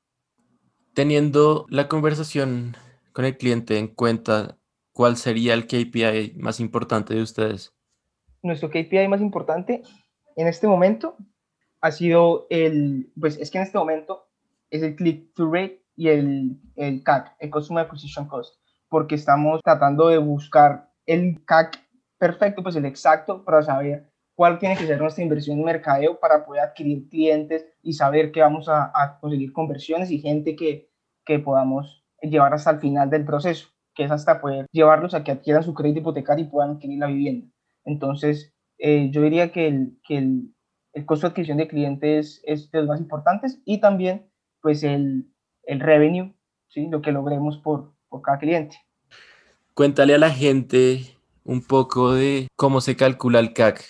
Teniendo 0.93 1.65
la 1.69 1.87
conversación 1.87 2.77
con 3.11 3.25
el 3.25 3.37
cliente 3.37 3.79
en 3.79 3.87
cuenta, 3.87 4.57
¿cuál 4.91 5.17
sería 5.17 5.55
el 5.55 5.65
KPI 5.65 6.35
más 6.37 6.59
importante 6.59 7.15
de 7.15 7.23
ustedes? 7.23 7.73
Nuestro 8.43 8.69
KPI 8.69 9.07
más 9.07 9.21
importante 9.21 9.81
en 10.35 10.47
este 10.47 10.67
momento 10.67 11.17
ha 11.81 11.91
sido 11.91 12.45
el, 12.51 13.11
pues 13.19 13.37
es 13.37 13.49
que 13.49 13.57
en 13.57 13.63
este 13.63 13.77
momento 13.77 14.27
es 14.69 14.83
el 14.83 14.95
click-through 14.95 15.53
rate 15.53 15.86
y 15.97 16.07
el, 16.09 16.61
el 16.75 17.03
CAC, 17.03 17.35
el 17.39 17.49
Customer 17.49 17.83
Acquisition 17.83 18.27
Cost, 18.27 18.55
porque 18.87 19.15
estamos 19.15 19.59
tratando 19.63 20.07
de 20.07 20.19
buscar 20.19 20.89
el 21.05 21.43
CAC 21.43 21.83
perfecto, 22.17 22.63
pues 22.63 22.75
el 22.75 22.85
exacto 22.85 23.43
para 23.43 23.63
saber 23.63 24.09
cuál 24.35 24.59
tiene 24.59 24.77
que 24.77 24.85
ser 24.85 25.01
nuestra 25.01 25.23
inversión 25.23 25.57
en 25.57 25.65
mercadeo 25.65 26.19
para 26.19 26.45
poder 26.45 26.61
adquirir 26.61 27.09
clientes 27.09 27.65
y 27.81 27.93
saber 27.93 28.31
que 28.31 28.41
vamos 28.41 28.69
a, 28.69 28.91
a 28.93 29.19
conseguir 29.19 29.51
conversiones 29.51 30.11
y 30.11 30.19
gente 30.19 30.55
que, 30.55 30.91
que 31.25 31.39
podamos 31.39 32.05
llevar 32.21 32.53
hasta 32.53 32.71
el 32.71 32.79
final 32.79 33.09
del 33.09 33.25
proceso, 33.25 33.69
que 33.95 34.03
es 34.03 34.11
hasta 34.11 34.39
poder 34.39 34.67
llevarlos 34.71 35.15
a 35.15 35.23
que 35.23 35.31
adquieran 35.31 35.63
su 35.63 35.73
crédito 35.73 36.01
hipotecario 36.01 36.45
y 36.45 36.49
puedan 36.49 36.75
adquirir 36.75 36.99
la 36.99 37.07
vivienda. 37.07 37.47
Entonces, 37.85 38.53
eh, 38.77 39.09
yo 39.09 39.23
diría 39.23 39.51
que, 39.51 39.67
el, 39.67 39.99
que 40.03 40.17
el, 40.17 40.53
el, 40.93 41.05
costo 41.07 41.25
de 41.25 41.31
adquisición 41.31 41.57
de 41.57 41.67
clientes 41.67 42.41
es 42.45 42.69
de 42.69 42.79
los 42.79 42.87
más 42.87 42.99
importantes 42.99 43.59
y 43.65 43.79
también 43.79 44.29
pues 44.61 44.83
el, 44.83 45.31
el 45.67 45.79
revenue, 45.79 46.33
¿sí? 46.69 46.87
lo 46.87 47.01
que 47.01 47.11
logremos 47.11 47.57
por, 47.59 47.93
por 48.09 48.21
cada 48.21 48.39
cliente. 48.39 48.77
Cuéntale 49.73 50.15
a 50.15 50.17
la 50.17 50.31
gente 50.31 51.01
un 51.43 51.61
poco 51.61 52.13
de 52.13 52.47
cómo 52.55 52.81
se 52.81 52.95
calcula 52.95 53.39
el 53.39 53.53
CAC. 53.53 53.83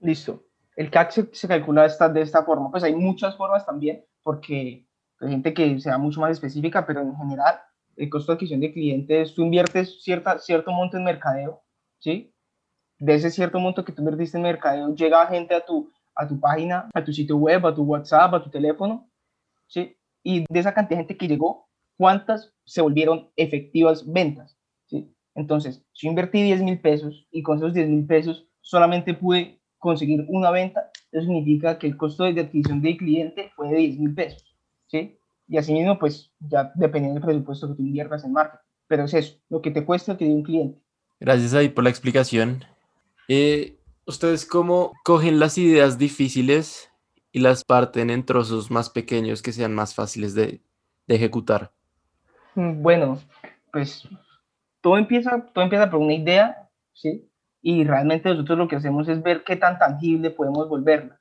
Listo. 0.00 0.44
El 0.74 0.90
CAC 0.90 1.10
se, 1.10 1.28
se 1.32 1.48
calcula 1.48 1.84
esta, 1.84 2.08
de 2.08 2.22
esta 2.22 2.44
forma. 2.44 2.70
Pues 2.70 2.82
hay 2.82 2.94
muchas 2.94 3.36
formas 3.36 3.66
también, 3.66 4.04
porque 4.22 4.86
hay 5.20 5.28
gente 5.28 5.52
que 5.52 5.78
sea 5.80 5.98
mucho 5.98 6.20
más 6.20 6.32
específica, 6.32 6.86
pero 6.86 7.02
en 7.02 7.14
general 7.16 7.60
el 7.96 8.10
costo 8.10 8.32
de 8.32 8.36
adquisición 8.36 8.60
de 8.60 8.72
clientes, 8.72 9.34
tú 9.34 9.42
inviertes 9.42 10.02
cierta, 10.02 10.38
cierto 10.38 10.70
monto 10.72 10.96
en 10.96 11.04
mercadeo, 11.04 11.62
¿sí? 11.98 12.34
de 12.98 13.14
ese 13.14 13.30
cierto 13.30 13.58
monto 13.58 13.84
que 13.84 13.92
tú 13.92 14.02
invertiste 14.02 14.36
en 14.36 14.42
mercadeo, 14.42 14.94
llega 14.94 15.26
gente 15.26 15.54
a 15.54 15.64
tu, 15.64 15.90
a 16.14 16.26
tu 16.26 16.38
página, 16.40 16.88
a 16.94 17.04
tu 17.04 17.12
sitio 17.12 17.36
web, 17.36 17.66
a 17.66 17.74
tu 17.74 17.82
WhatsApp, 17.82 18.34
a 18.34 18.42
tu 18.42 18.50
teléfono, 18.50 19.10
¿sí? 19.66 19.95
Y 20.28 20.44
de 20.50 20.58
esa 20.58 20.74
cantidad 20.74 20.98
de 20.98 21.04
gente 21.04 21.16
que 21.16 21.28
llegó, 21.28 21.68
¿cuántas 21.96 22.52
se 22.64 22.80
volvieron 22.80 23.30
efectivas 23.36 24.04
ventas? 24.04 24.58
¿sí? 24.86 25.14
Entonces, 25.36 25.86
si 25.92 26.08
invertí 26.08 26.42
10 26.42 26.62
mil 26.62 26.80
pesos 26.80 27.28
y 27.30 27.44
con 27.44 27.58
esos 27.58 27.72
10 27.72 27.88
mil 27.88 28.06
pesos 28.06 28.44
solamente 28.60 29.14
pude 29.14 29.60
conseguir 29.78 30.24
una 30.26 30.50
venta, 30.50 30.90
eso 31.12 31.26
significa 31.26 31.78
que 31.78 31.86
el 31.86 31.96
costo 31.96 32.24
de 32.24 32.40
adquisición 32.40 32.82
del 32.82 32.96
cliente 32.96 33.52
fue 33.54 33.68
de 33.68 33.76
10 33.76 33.98
mil 34.00 34.14
pesos, 34.16 34.56
¿sí? 34.88 35.16
Y 35.46 35.58
asimismo, 35.58 35.96
pues 35.96 36.32
ya 36.40 36.72
dependiendo 36.74 37.20
del 37.20 37.26
presupuesto 37.28 37.68
que 37.68 37.74
tú 37.76 37.82
inviertas 37.82 38.24
en 38.24 38.32
marketing. 38.32 38.64
Pero 38.88 39.04
es 39.04 39.14
eso, 39.14 39.38
lo 39.48 39.62
que 39.62 39.70
te 39.70 39.84
cuesta 39.84 40.16
que 40.16 40.24
un 40.24 40.42
cliente. 40.42 40.82
Gracias 41.20 41.54
ahí 41.54 41.68
por 41.68 41.84
la 41.84 41.90
explicación. 41.90 42.64
Eh, 43.28 43.78
¿Ustedes 44.06 44.44
cómo 44.44 44.92
cogen 45.04 45.38
las 45.38 45.56
ideas 45.56 45.98
difíciles 45.98 46.90
y 47.36 47.40
las 47.40 47.64
parten 47.64 48.08
en 48.08 48.24
trozos 48.24 48.70
más 48.70 48.88
pequeños 48.88 49.42
que 49.42 49.52
sean 49.52 49.74
más 49.74 49.94
fáciles 49.94 50.34
de, 50.34 50.62
de 51.06 51.16
ejecutar? 51.16 51.70
Mm, 52.54 52.80
bueno, 52.80 53.18
pues 53.70 54.08
todo 54.80 54.96
empieza, 54.96 55.44
todo 55.52 55.62
empieza 55.62 55.90
por 55.90 56.00
una 56.00 56.14
idea, 56.14 56.70
¿sí? 56.94 57.28
Y 57.60 57.84
realmente 57.84 58.30
nosotros 58.30 58.56
lo 58.56 58.68
que 58.68 58.76
hacemos 58.76 59.06
es 59.08 59.22
ver 59.22 59.44
qué 59.44 59.54
tan 59.54 59.78
tangible 59.78 60.30
podemos 60.30 60.66
volverla. 60.66 61.20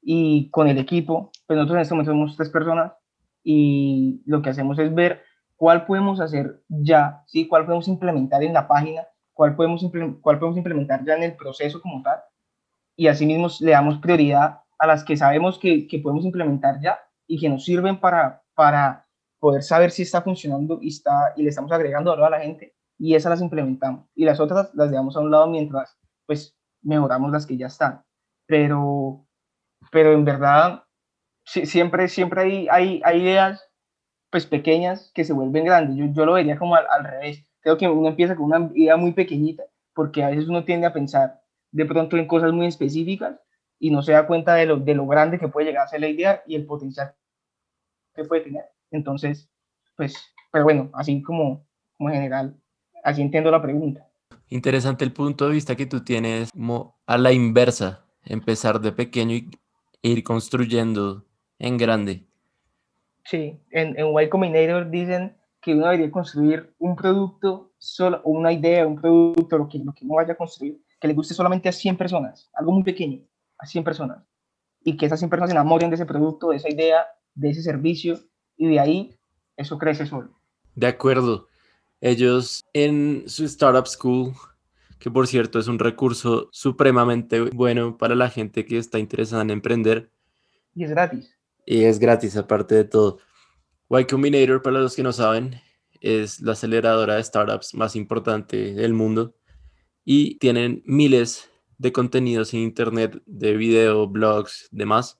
Y 0.00 0.48
con 0.48 0.68
el 0.68 0.78
equipo, 0.78 1.30
pues 1.46 1.58
nosotros 1.58 1.76
en 1.76 1.82
este 1.82 1.94
momento 1.94 2.12
somos 2.12 2.34
tres 2.34 2.48
personas 2.48 2.92
y 3.44 4.22
lo 4.24 4.40
que 4.40 4.48
hacemos 4.48 4.78
es 4.78 4.94
ver 4.94 5.22
cuál 5.56 5.84
podemos 5.84 6.18
hacer 6.20 6.62
ya, 6.66 7.24
¿sí? 7.26 7.46
Cuál 7.46 7.66
podemos 7.66 7.88
implementar 7.88 8.42
en 8.42 8.54
la 8.54 8.66
página, 8.66 9.02
cuál 9.34 9.54
podemos, 9.54 9.84
cuál 10.22 10.38
podemos 10.38 10.56
implementar 10.56 11.04
ya 11.04 11.14
en 11.14 11.24
el 11.24 11.36
proceso 11.36 11.82
como 11.82 12.02
tal. 12.02 12.20
Y 12.96 13.08
asimismo 13.08 13.48
le 13.60 13.72
damos 13.72 13.98
prioridad 13.98 14.61
a 14.82 14.86
las 14.88 15.04
que 15.04 15.16
sabemos 15.16 15.60
que, 15.60 15.86
que 15.86 16.00
podemos 16.00 16.24
implementar 16.24 16.80
ya 16.80 16.98
y 17.28 17.38
que 17.38 17.48
nos 17.48 17.64
sirven 17.64 18.00
para, 18.00 18.42
para 18.52 19.06
poder 19.38 19.62
saber 19.62 19.92
si 19.92 20.02
está 20.02 20.22
funcionando 20.22 20.80
y, 20.82 20.88
está, 20.88 21.34
y 21.36 21.44
le 21.44 21.50
estamos 21.50 21.70
agregando 21.70 22.10
valor 22.10 22.26
a 22.26 22.38
la 22.38 22.40
gente 22.40 22.74
y 22.98 23.14
esas 23.14 23.30
las 23.30 23.40
implementamos 23.40 24.08
y 24.16 24.24
las 24.24 24.40
otras 24.40 24.74
las 24.74 24.90
dejamos 24.90 25.16
a 25.16 25.20
un 25.20 25.30
lado 25.30 25.46
mientras 25.46 25.96
pues 26.26 26.56
mejoramos 26.82 27.30
las 27.30 27.46
que 27.46 27.56
ya 27.56 27.68
están. 27.68 28.02
Pero, 28.46 29.24
pero 29.92 30.14
en 30.14 30.24
verdad 30.24 30.82
siempre, 31.44 32.08
siempre 32.08 32.42
hay, 32.68 33.00
hay, 33.04 33.22
ideas 33.22 33.64
pues 34.30 34.46
pequeñas 34.46 35.12
que 35.14 35.22
se 35.22 35.32
vuelven 35.32 35.64
grandes. 35.64 35.96
Yo, 35.96 36.06
yo 36.06 36.26
lo 36.26 36.32
vería 36.32 36.58
como 36.58 36.74
al, 36.74 36.86
al, 36.90 37.04
revés. 37.04 37.46
Creo 37.60 37.78
que 37.78 37.88
uno 37.88 38.08
empieza 38.08 38.34
con 38.34 38.46
una 38.46 38.68
idea 38.74 38.96
muy 38.96 39.12
pequeñita 39.12 39.62
porque 39.94 40.24
a 40.24 40.30
veces 40.30 40.48
uno 40.48 40.64
tiende 40.64 40.88
a 40.88 40.92
pensar 40.92 41.40
de 41.70 41.86
pronto 41.86 42.16
en 42.16 42.26
cosas 42.26 42.52
muy 42.52 42.66
específicas 42.66 43.38
y 43.82 43.90
no 43.90 44.00
se 44.00 44.12
da 44.12 44.28
cuenta 44.28 44.54
de 44.54 44.64
lo, 44.64 44.76
de 44.76 44.94
lo 44.94 45.08
grande 45.08 45.40
que 45.40 45.48
puede 45.48 45.66
llegar 45.66 45.84
a 45.84 45.88
ser 45.88 46.00
la 46.00 46.08
idea 46.08 46.40
y 46.46 46.54
el 46.54 46.64
potencial 46.66 47.16
que 48.14 48.22
puede 48.22 48.42
tener. 48.42 48.66
Entonces, 48.92 49.50
pues, 49.96 50.14
pero 50.52 50.62
bueno, 50.62 50.88
así 50.94 51.20
como, 51.20 51.66
como 51.98 52.10
en 52.10 52.14
general, 52.14 52.56
así 53.02 53.22
entiendo 53.22 53.50
la 53.50 53.60
pregunta. 53.60 54.08
Interesante 54.50 55.04
el 55.04 55.12
punto 55.12 55.48
de 55.48 55.54
vista 55.54 55.74
que 55.74 55.86
tú 55.86 56.04
tienes 56.04 56.52
como 56.52 57.00
a 57.06 57.18
la 57.18 57.32
inversa, 57.32 58.06
empezar 58.24 58.80
de 58.80 58.92
pequeño 58.92 59.34
y 59.34 59.50
ir 60.00 60.22
construyendo 60.22 61.26
en 61.58 61.76
grande. 61.76 62.24
Sí, 63.24 63.58
en, 63.72 63.98
en 63.98 64.06
Y 64.16 64.28
Combinator 64.28 64.90
dicen 64.90 65.36
que 65.60 65.74
uno 65.74 65.86
debería 65.86 66.12
construir 66.12 66.72
un 66.78 66.94
producto, 66.94 67.72
solo, 67.78 68.20
una 68.22 68.52
idea, 68.52 68.86
un 68.86 69.00
producto, 69.00 69.58
lo 69.58 69.68
que, 69.68 69.78
lo 69.80 69.92
que 69.92 70.04
uno 70.04 70.14
vaya 70.14 70.34
a 70.34 70.36
construir, 70.36 70.80
que 71.00 71.08
le 71.08 71.14
guste 71.14 71.34
solamente 71.34 71.68
a 71.68 71.72
100 71.72 71.96
personas, 71.96 72.48
algo 72.54 72.70
muy 72.70 72.84
pequeño, 72.84 73.26
a 73.62 73.66
100 73.66 73.84
personas, 73.84 74.26
y 74.82 74.96
que 74.96 75.06
esas 75.06 75.20
100 75.20 75.30
personas 75.30 75.50
se 75.50 75.54
enamoren 75.54 75.88
de 75.88 75.94
ese 75.94 76.06
producto, 76.06 76.50
de 76.50 76.56
esa 76.56 76.68
idea, 76.68 77.06
de 77.34 77.50
ese 77.50 77.62
servicio, 77.62 78.18
y 78.56 78.66
de 78.66 78.80
ahí 78.80 79.18
eso 79.56 79.78
crece 79.78 80.04
solo. 80.06 80.38
De 80.74 80.88
acuerdo. 80.88 81.48
Ellos 82.00 82.64
en 82.72 83.22
su 83.28 83.44
Startup 83.44 83.86
School, 83.86 84.32
que 84.98 85.08
por 85.08 85.28
cierto 85.28 85.60
es 85.60 85.68
un 85.68 85.78
recurso 85.78 86.48
supremamente 86.50 87.40
bueno 87.40 87.96
para 87.96 88.16
la 88.16 88.28
gente 88.28 88.66
que 88.66 88.78
está 88.78 88.98
interesada 88.98 89.42
en 89.42 89.50
emprender. 89.50 90.10
Y 90.74 90.82
es 90.82 90.90
gratis. 90.90 91.38
Y 91.64 91.84
es 91.84 92.00
gratis 92.00 92.36
aparte 92.36 92.74
de 92.74 92.84
todo. 92.84 93.18
Y 93.88 94.04
Combinator, 94.06 94.62
para 94.62 94.80
los 94.80 94.96
que 94.96 95.04
no 95.04 95.12
saben, 95.12 95.60
es 96.00 96.40
la 96.40 96.52
aceleradora 96.52 97.14
de 97.14 97.22
startups 97.22 97.74
más 97.74 97.94
importante 97.94 98.74
del 98.74 98.94
mundo 98.94 99.36
y 100.04 100.38
tienen 100.38 100.82
miles 100.84 101.51
de 101.82 101.92
contenidos 101.92 102.54
en 102.54 102.60
internet, 102.60 103.20
de 103.26 103.56
video, 103.56 104.06
blogs, 104.06 104.68
demás, 104.70 105.18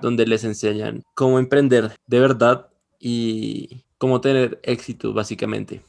donde 0.00 0.26
les 0.26 0.42
enseñan 0.42 1.02
cómo 1.14 1.38
emprender 1.38 1.92
de 2.06 2.18
verdad 2.18 2.70
y 2.98 3.84
cómo 3.98 4.22
tener 4.22 4.58
éxito 4.62 5.12
básicamente 5.12 5.82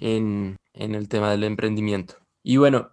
en, 0.00 0.58
el 0.74 1.08
tema 1.08 1.30
del 1.30 1.44
emprendimiento. 1.44 2.16
Y 2.42 2.58
bueno, 2.58 2.90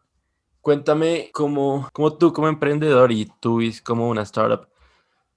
cuéntame 0.61 1.29
cómo, 1.33 1.89
cómo 1.91 2.17
tú 2.17 2.31
como 2.31 2.47
emprendedor 2.47 3.11
y 3.11 3.29
tú 3.41 3.59
como 3.83 4.07
una 4.07 4.21
startup, 4.21 4.67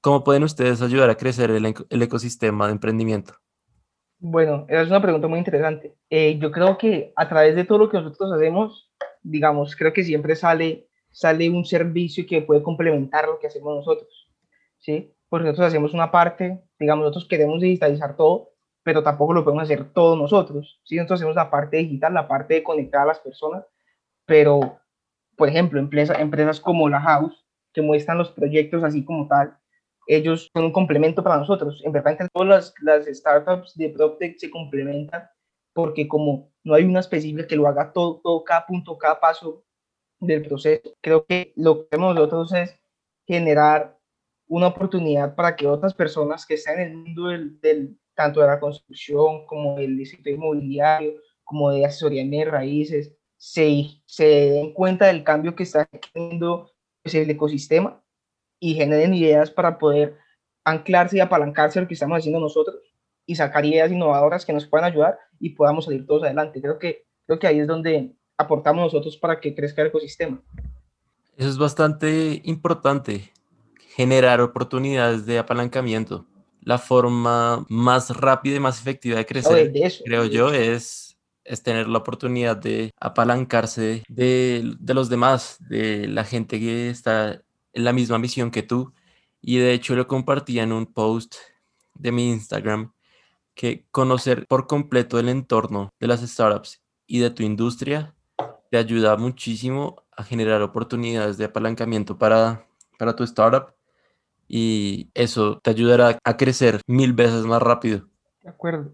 ¿cómo 0.00 0.22
pueden 0.22 0.44
ustedes 0.44 0.80
ayudar 0.80 1.10
a 1.10 1.16
crecer 1.16 1.50
el, 1.50 1.74
el 1.90 2.02
ecosistema 2.02 2.66
de 2.66 2.72
emprendimiento? 2.72 3.34
Bueno, 4.20 4.64
esa 4.68 4.82
es 4.82 4.88
una 4.88 5.02
pregunta 5.02 5.26
muy 5.26 5.40
interesante. 5.40 5.96
Eh, 6.08 6.38
yo 6.38 6.52
creo 6.52 6.78
que 6.78 7.12
a 7.16 7.28
través 7.28 7.56
de 7.56 7.64
todo 7.64 7.78
lo 7.78 7.90
que 7.90 7.98
nosotros 7.98 8.32
hacemos, 8.32 8.90
digamos, 9.22 9.74
creo 9.74 9.92
que 9.92 10.04
siempre 10.04 10.36
sale, 10.36 10.86
sale 11.16 11.48
un 11.48 11.64
servicio 11.64 12.26
que 12.26 12.42
puede 12.42 12.62
complementar 12.62 13.24
lo 13.24 13.38
que 13.38 13.46
hacemos 13.46 13.74
nosotros. 13.74 14.28
¿sí? 14.76 15.14
Porque 15.30 15.46
nosotros 15.46 15.68
hacemos 15.68 15.94
una 15.94 16.10
parte, 16.10 16.62
digamos, 16.78 17.04
nosotros 17.04 17.26
queremos 17.26 17.62
digitalizar 17.62 18.18
todo, 18.18 18.50
pero 18.82 19.02
tampoco 19.02 19.32
lo 19.32 19.42
podemos 19.42 19.62
hacer 19.62 19.94
todos 19.94 20.18
nosotros. 20.18 20.78
¿sí? 20.84 20.96
Nosotros 20.96 21.20
hacemos 21.20 21.34
la 21.34 21.50
parte 21.50 21.78
digital, 21.78 22.12
la 22.12 22.28
parte 22.28 22.54
de 22.54 22.62
conectar 22.62 23.00
a 23.00 23.06
las 23.06 23.20
personas, 23.20 23.64
pero, 24.26 24.78
por 25.36 25.48
ejemplo, 25.48 25.80
empresas, 25.80 26.18
empresas 26.18 26.60
como 26.60 26.86
la 26.86 27.00
House, 27.00 27.46
que 27.72 27.80
muestran 27.80 28.18
los 28.18 28.30
proyectos 28.32 28.84
así 28.84 29.02
como 29.02 29.26
tal, 29.26 29.56
ellos 30.06 30.50
son 30.52 30.64
un 30.66 30.72
complemento 30.72 31.24
para 31.24 31.38
nosotros. 31.38 31.82
En 31.82 31.92
verdad, 31.92 32.28
todas 32.30 32.48
las, 32.48 32.74
las 32.82 33.06
startups 33.06 33.74
de 33.74 33.88
PropTech 33.88 34.36
se 34.38 34.50
complementan 34.50 35.26
porque 35.72 36.06
como 36.06 36.52
no 36.62 36.74
hay 36.74 36.84
una 36.84 37.00
específica 37.00 37.46
que 37.46 37.56
lo 37.56 37.66
haga 37.66 37.90
todo, 37.90 38.20
todo, 38.22 38.44
cada 38.44 38.66
punto, 38.66 38.98
cada 38.98 39.18
paso 39.18 39.65
del 40.20 40.42
proceso, 40.42 40.94
creo 41.00 41.26
que 41.26 41.52
lo 41.56 41.80
que 41.80 41.88
hacemos 41.92 42.14
nosotros 42.14 42.52
es 42.54 42.78
generar 43.26 43.98
una 44.48 44.68
oportunidad 44.68 45.34
para 45.34 45.56
que 45.56 45.66
otras 45.66 45.94
personas 45.94 46.46
que 46.46 46.54
están 46.54 46.80
en 46.80 46.88
el 46.88 46.96
mundo 46.96 47.28
del, 47.28 47.98
tanto 48.14 48.40
de 48.40 48.46
la 48.46 48.60
construcción 48.60 49.46
como 49.46 49.76
del 49.76 49.96
distrito 49.96 50.30
inmobiliario, 50.30 51.14
como 51.44 51.70
de 51.70 51.84
asesoría 51.84 52.22
en 52.22 52.50
raíces, 52.50 53.12
se, 53.36 53.86
se 54.06 54.24
den 54.24 54.72
cuenta 54.72 55.06
del 55.06 55.24
cambio 55.24 55.54
que 55.54 55.64
está 55.64 55.88
teniendo 56.12 56.72
pues, 57.02 57.14
el 57.14 57.30
ecosistema 57.30 58.02
y 58.58 58.74
generen 58.74 59.14
ideas 59.14 59.50
para 59.50 59.78
poder 59.78 60.16
anclarse 60.64 61.16
y 61.16 61.20
apalancarse 61.20 61.78
a 61.78 61.82
lo 61.82 61.88
que 61.88 61.94
estamos 61.94 62.18
haciendo 62.18 62.40
nosotros 62.40 62.76
y 63.26 63.34
sacar 63.34 63.64
ideas 63.64 63.92
innovadoras 63.92 64.46
que 64.46 64.52
nos 64.52 64.66
puedan 64.66 64.90
ayudar 64.90 65.18
y 65.38 65.50
podamos 65.50 65.84
salir 65.84 66.06
todos 66.06 66.24
adelante. 66.24 66.60
Creo 66.60 66.78
que, 66.78 67.04
creo 67.26 67.38
que 67.38 67.46
ahí 67.46 67.60
es 67.60 67.66
donde 67.66 68.16
aportamos 68.38 68.84
nosotros 68.84 69.16
para 69.16 69.40
que 69.40 69.54
crezca 69.54 69.82
el 69.82 69.88
ecosistema. 69.88 70.42
Eso 71.36 71.48
es 71.48 71.58
bastante 71.58 72.40
importante, 72.44 73.32
generar 73.94 74.40
oportunidades 74.40 75.26
de 75.26 75.38
apalancamiento 75.38 76.26
la 76.66 76.78
forma 76.78 77.64
más 77.68 78.10
rápida 78.10 78.56
y 78.56 78.60
más 78.60 78.80
efectiva 78.80 79.18
de 79.18 79.24
crecer, 79.24 79.72
creo 80.04 80.24
yo, 80.24 80.52
es, 80.52 81.16
es 81.44 81.62
tener 81.62 81.86
la 81.86 81.98
oportunidad 81.98 82.56
de 82.56 82.90
apalancarse 82.98 84.02
de, 84.08 84.74
de 84.80 84.94
los 84.94 85.08
demás, 85.08 85.58
de 85.60 86.08
la 86.08 86.24
gente 86.24 86.58
que 86.58 86.90
está 86.90 87.40
en 87.72 87.84
la 87.84 87.92
misma 87.92 88.18
misión 88.18 88.50
que 88.50 88.64
tú. 88.64 88.92
Y 89.40 89.58
de 89.58 89.74
hecho 89.74 89.94
lo 89.94 90.08
compartí 90.08 90.58
en 90.58 90.72
un 90.72 90.86
post 90.86 91.36
de 91.94 92.10
mi 92.10 92.30
Instagram, 92.30 92.92
que 93.54 93.86
conocer 93.92 94.44
por 94.48 94.66
completo 94.66 95.20
el 95.20 95.28
entorno 95.28 95.90
de 96.00 96.08
las 96.08 96.20
startups 96.20 96.82
y 97.06 97.20
de 97.20 97.30
tu 97.30 97.44
industria 97.44 98.15
te 98.70 98.78
ayuda 98.78 99.16
muchísimo 99.16 100.02
a 100.16 100.24
generar 100.24 100.62
oportunidades 100.62 101.38
de 101.38 101.44
apalancamiento 101.44 102.18
para, 102.18 102.66
para 102.98 103.14
tu 103.14 103.24
startup 103.24 103.74
y 104.48 105.10
eso 105.14 105.58
te 105.60 105.70
ayudará 105.70 106.18
a 106.22 106.36
crecer 106.36 106.80
mil 106.86 107.12
veces 107.12 107.44
más 107.44 107.62
rápido. 107.62 108.06
De 108.42 108.50
acuerdo. 108.50 108.92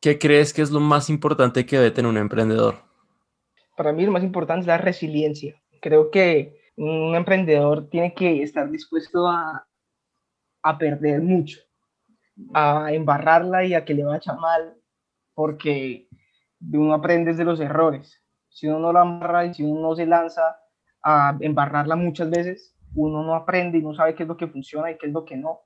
¿Qué 0.00 0.18
crees 0.18 0.52
que 0.52 0.62
es 0.62 0.70
lo 0.70 0.80
más 0.80 1.10
importante 1.10 1.66
que 1.66 1.76
debe 1.76 1.90
tener 1.90 2.08
un 2.08 2.18
emprendedor? 2.18 2.76
Para 3.76 3.92
mí 3.92 4.04
lo 4.04 4.12
más 4.12 4.22
importante 4.22 4.60
es 4.62 4.66
la 4.66 4.78
resiliencia. 4.78 5.60
Creo 5.80 6.10
que 6.10 6.60
un 6.76 7.14
emprendedor 7.16 7.88
tiene 7.88 8.14
que 8.14 8.42
estar 8.42 8.70
dispuesto 8.70 9.26
a, 9.26 9.66
a 10.62 10.78
perder 10.78 11.20
mucho, 11.20 11.58
a 12.54 12.92
embarrarla 12.92 13.64
y 13.64 13.74
a 13.74 13.84
que 13.84 13.94
le 13.94 14.04
vaya 14.04 14.34
mal, 14.34 14.76
porque 15.34 16.08
uno 16.72 16.94
aprende 16.94 17.34
de 17.34 17.44
los 17.44 17.58
errores. 17.58 18.22
Si 18.48 18.66
uno 18.66 18.78
no 18.78 18.92
la 18.92 19.02
amarra 19.02 19.46
y 19.46 19.54
si 19.54 19.62
uno 19.62 19.80
no 19.80 19.94
se 19.94 20.06
lanza 20.06 20.56
a 21.02 21.36
embarrarla 21.40 21.96
muchas 21.96 22.30
veces, 22.30 22.74
uno 22.94 23.22
no 23.22 23.34
aprende 23.34 23.78
y 23.78 23.82
no 23.82 23.94
sabe 23.94 24.14
qué 24.14 24.24
es 24.24 24.28
lo 24.28 24.36
que 24.36 24.48
funciona 24.48 24.90
y 24.90 24.98
qué 24.98 25.06
es 25.06 25.12
lo 25.12 25.24
que 25.24 25.36
no. 25.36 25.60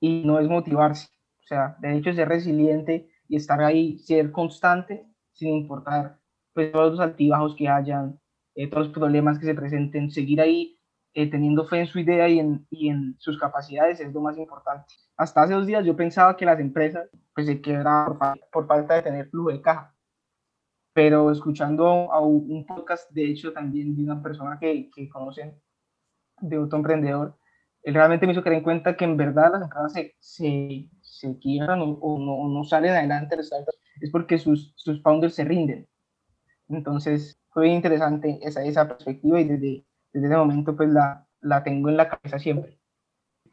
Y 0.00 0.22
no 0.24 0.38
es 0.38 0.48
motivarse. 0.48 1.08
O 1.42 1.46
sea, 1.46 1.76
de 1.80 1.96
hecho, 1.96 2.12
ser 2.12 2.28
resiliente 2.28 3.08
y 3.28 3.36
estar 3.36 3.62
ahí, 3.62 3.98
ser 3.98 4.32
constante, 4.32 5.06
sin 5.32 5.54
importar 5.54 6.18
pues, 6.52 6.72
todos 6.72 6.92
los 6.92 7.00
altibajos 7.00 7.54
que 7.56 7.68
hayan, 7.68 8.20
eh, 8.54 8.68
todos 8.68 8.88
los 8.88 8.94
problemas 8.94 9.38
que 9.38 9.46
se 9.46 9.54
presenten, 9.54 10.10
seguir 10.10 10.40
ahí 10.40 10.78
eh, 11.14 11.30
teniendo 11.30 11.66
fe 11.66 11.80
en 11.80 11.86
su 11.86 11.98
idea 11.98 12.28
y 12.28 12.38
en, 12.38 12.66
y 12.70 12.90
en, 12.90 13.16
sus 13.18 13.38
capacidades 13.38 14.00
es 14.00 14.12
lo 14.12 14.20
más 14.20 14.36
importante. 14.36 14.94
Hasta 15.16 15.42
hace 15.42 15.54
dos 15.54 15.66
días 15.66 15.84
yo 15.84 15.96
pensaba 15.96 16.36
que 16.36 16.44
las 16.44 16.60
empresas 16.60 17.08
pues, 17.34 17.46
se 17.46 17.60
quebraban 17.60 18.18
por, 18.18 18.50
por 18.52 18.66
falta 18.66 18.94
de 18.94 19.02
tener 19.02 19.30
flujo 19.30 19.50
de 19.50 19.62
caja. 19.62 19.95
Pero 20.96 21.30
escuchando 21.30 22.10
a 22.10 22.20
un 22.20 22.64
podcast, 22.64 23.10
de 23.10 23.26
hecho, 23.26 23.52
también 23.52 23.94
de 23.94 24.02
una 24.02 24.22
persona 24.22 24.56
que, 24.58 24.88
que 24.94 25.10
conocen, 25.10 25.54
de 26.40 26.56
otro 26.56 26.78
emprendedor, 26.78 27.36
él 27.82 27.92
realmente 27.92 28.26
me 28.26 28.32
hizo 28.32 28.42
creer 28.42 28.58
en 28.58 28.64
cuenta 28.64 28.96
que 28.96 29.04
en 29.04 29.18
verdad 29.18 29.52
las 29.52 29.60
empresas 29.60 29.92
se, 29.92 30.16
se, 30.18 30.88
se 31.02 31.38
quiebran 31.38 31.82
o, 31.82 32.18
no, 32.18 32.48
no, 32.48 32.64
salen 32.64 32.92
adelante 32.92 33.36
es 33.38 34.10
porque 34.10 34.38
sus, 34.38 34.72
sus 34.74 35.02
founders 35.02 35.34
se 35.34 35.44
rinden. 35.44 35.86
Entonces, 36.70 37.38
fue 37.50 37.68
interesante 37.68 38.38
esa, 38.42 38.64
esa 38.64 38.88
perspectiva 38.88 39.38
y 39.38 39.44
desde, 39.44 39.84
desde 40.14 40.28
ese 40.28 40.36
momento 40.38 40.74
pues 40.74 40.88
la, 40.88 41.26
la 41.42 41.62
tengo 41.62 41.90
en 41.90 41.98
la 41.98 42.08
cabeza 42.08 42.38
siempre. 42.38 42.80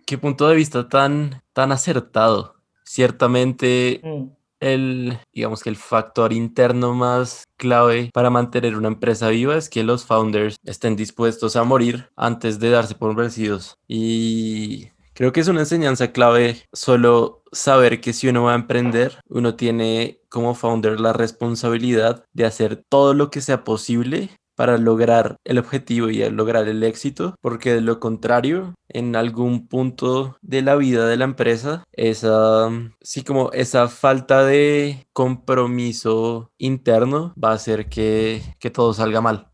Qué 0.06 0.18
punto 0.18 0.48
de 0.48 0.56
vista 0.56 0.88
tan, 0.88 1.42
tan 1.52 1.74
acertado. 1.74 2.56
Ciertamente, 2.86 4.00
mm 4.02 4.43
el, 4.64 5.20
digamos 5.34 5.62
que 5.62 5.70
el 5.70 5.76
factor 5.76 6.32
interno 6.32 6.94
más 6.94 7.44
clave 7.58 8.10
para 8.14 8.30
mantener 8.30 8.78
una 8.78 8.88
empresa 8.88 9.30
viva 9.30 9.58
es 9.58 9.70
que 9.70 9.84
los 9.84 10.06
founders 10.06 10.56
estén 10.64 10.96
dispuestos 10.96 11.56
a 11.56 11.64
morir 11.66 12.10
antes 12.16 12.60
de 12.60 12.70
darse 12.70 12.96
por 12.96 13.14
vencidos. 13.16 13.78
Y 13.88 14.88
creo 15.14 15.34
que 15.34 15.42
es 15.42 15.50
una 15.50 15.62
enseñanza 15.62 16.14
clave 16.14 16.64
solo 16.72 17.44
saber 17.52 18.00
que 18.00 18.14
si 18.14 18.30
uno 18.30 18.44
va 18.44 18.54
a 18.54 18.56
emprender, 18.56 19.20
uno 19.28 19.56
tiene 19.56 20.22
como 20.30 20.56
founder 20.56 21.00
la 21.00 21.14
responsabilidad 21.14 22.26
de 22.34 22.46
hacer 22.46 22.84
todo 22.88 23.14
lo 23.14 23.30
que 23.30 23.42
sea 23.42 23.64
posible 23.66 24.30
para 24.56 24.78
lograr 24.78 25.38
el 25.44 25.58
objetivo 25.58 26.10
y 26.10 26.28
lograr 26.30 26.68
el 26.68 26.84
éxito, 26.84 27.36
porque 27.42 27.74
de 27.74 27.82
lo 27.82 28.00
contrario, 28.00 28.74
en 28.90 29.16
algún 29.16 29.68
punto 29.68 30.38
de 30.42 30.62
la 30.62 30.76
vida 30.76 31.08
de 31.08 31.18
la 31.18 31.26
empresa, 31.26 31.84
esa, 31.92 32.70
sí, 33.02 33.24
como 33.24 33.52
esa 33.52 33.88
falta 33.88 34.46
de 34.46 35.08
compromiso 35.14 36.52
interno 36.58 37.34
va 37.42 37.52
a 37.52 37.56
hacer 37.56 37.90
que, 37.90 38.42
que 38.60 38.70
todo 38.70 38.94
salga 38.94 39.22
mal. 39.22 39.48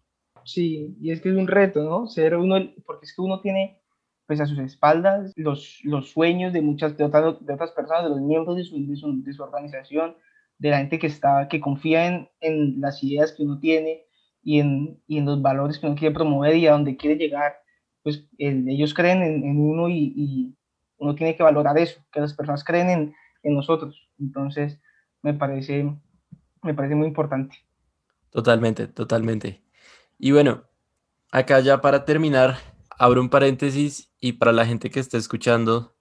Sí, 0.43 0.97
y 0.99 1.11
es 1.11 1.21
que 1.21 1.29
es 1.29 1.35
un 1.35 1.47
reto, 1.47 1.83
¿no? 1.83 2.07
Ser 2.07 2.35
uno, 2.35 2.55
porque 2.85 3.05
es 3.05 3.15
que 3.15 3.21
uno 3.21 3.39
tiene 3.41 3.79
pues 4.25 4.39
a 4.41 4.45
sus 4.45 4.59
espaldas 4.59 5.33
los, 5.35 5.79
los 5.83 6.11
sueños 6.11 6.53
de 6.53 6.61
muchas 6.61 6.95
de 6.95 7.03
otras, 7.03 7.43
de 7.43 7.53
otras 7.53 7.71
personas, 7.71 8.03
de 8.03 8.09
los 8.09 8.21
miembros 8.21 8.57
de 8.57 8.63
su, 8.63 8.85
de 8.85 8.95
su, 8.95 9.23
de 9.23 9.33
su 9.33 9.41
organización, 9.41 10.15
de 10.59 10.69
la 10.69 10.77
gente 10.77 10.99
que 10.99 11.07
está, 11.07 11.47
que 11.47 11.59
confía 11.59 12.05
en, 12.05 12.29
en 12.39 12.79
las 12.79 13.03
ideas 13.03 13.31
que 13.31 13.41
uno 13.41 13.59
tiene, 13.59 14.05
y 14.41 14.59
en, 14.59 15.01
y 15.07 15.17
en 15.17 15.25
los 15.25 15.41
valores 15.41 15.79
que 15.79 15.85
uno 15.85 15.95
quiere 15.95 16.13
promover 16.13 16.55
y 16.55 16.67
a 16.67 16.71
donde 16.71 16.97
quiere 16.97 17.17
llegar, 17.17 17.55
pues 18.03 18.25
ellos 18.37 18.93
creen 18.93 19.21
en, 19.21 19.43
en 19.43 19.59
uno 19.59 19.89
y, 19.89 20.13
y, 20.15 20.55
uno 21.01 21.15
tiene 21.15 21.37
que 21.37 21.43
valorar 21.43 21.77
eso, 21.77 22.01
que 22.11 22.19
las 22.19 22.33
personas 22.33 22.61
creen 22.65 22.89
en, 22.89 23.15
en, 23.43 23.55
nosotros. 23.55 24.09
Entonces, 24.19 24.81
me 25.21 25.33
parece, 25.33 25.89
me 26.61 26.73
parece 26.73 26.93
muy 26.93 27.07
importante. 27.07 27.55
Totalmente, 28.31 28.87
totalmente. 28.87 29.61
Y 30.17 30.31
bueno, 30.31 30.65
acá 31.31 31.61
ya 31.61 31.79
para 31.79 32.03
terminar, 32.03 32.57
abro 32.97 33.21
un 33.21 33.29
paréntesis 33.29 34.11
y 34.19 34.33
para 34.33 34.51
la 34.51 34.65
gente 34.65 34.89
que 34.89 34.99
está 34.99 35.17
escuchando, 35.17 35.95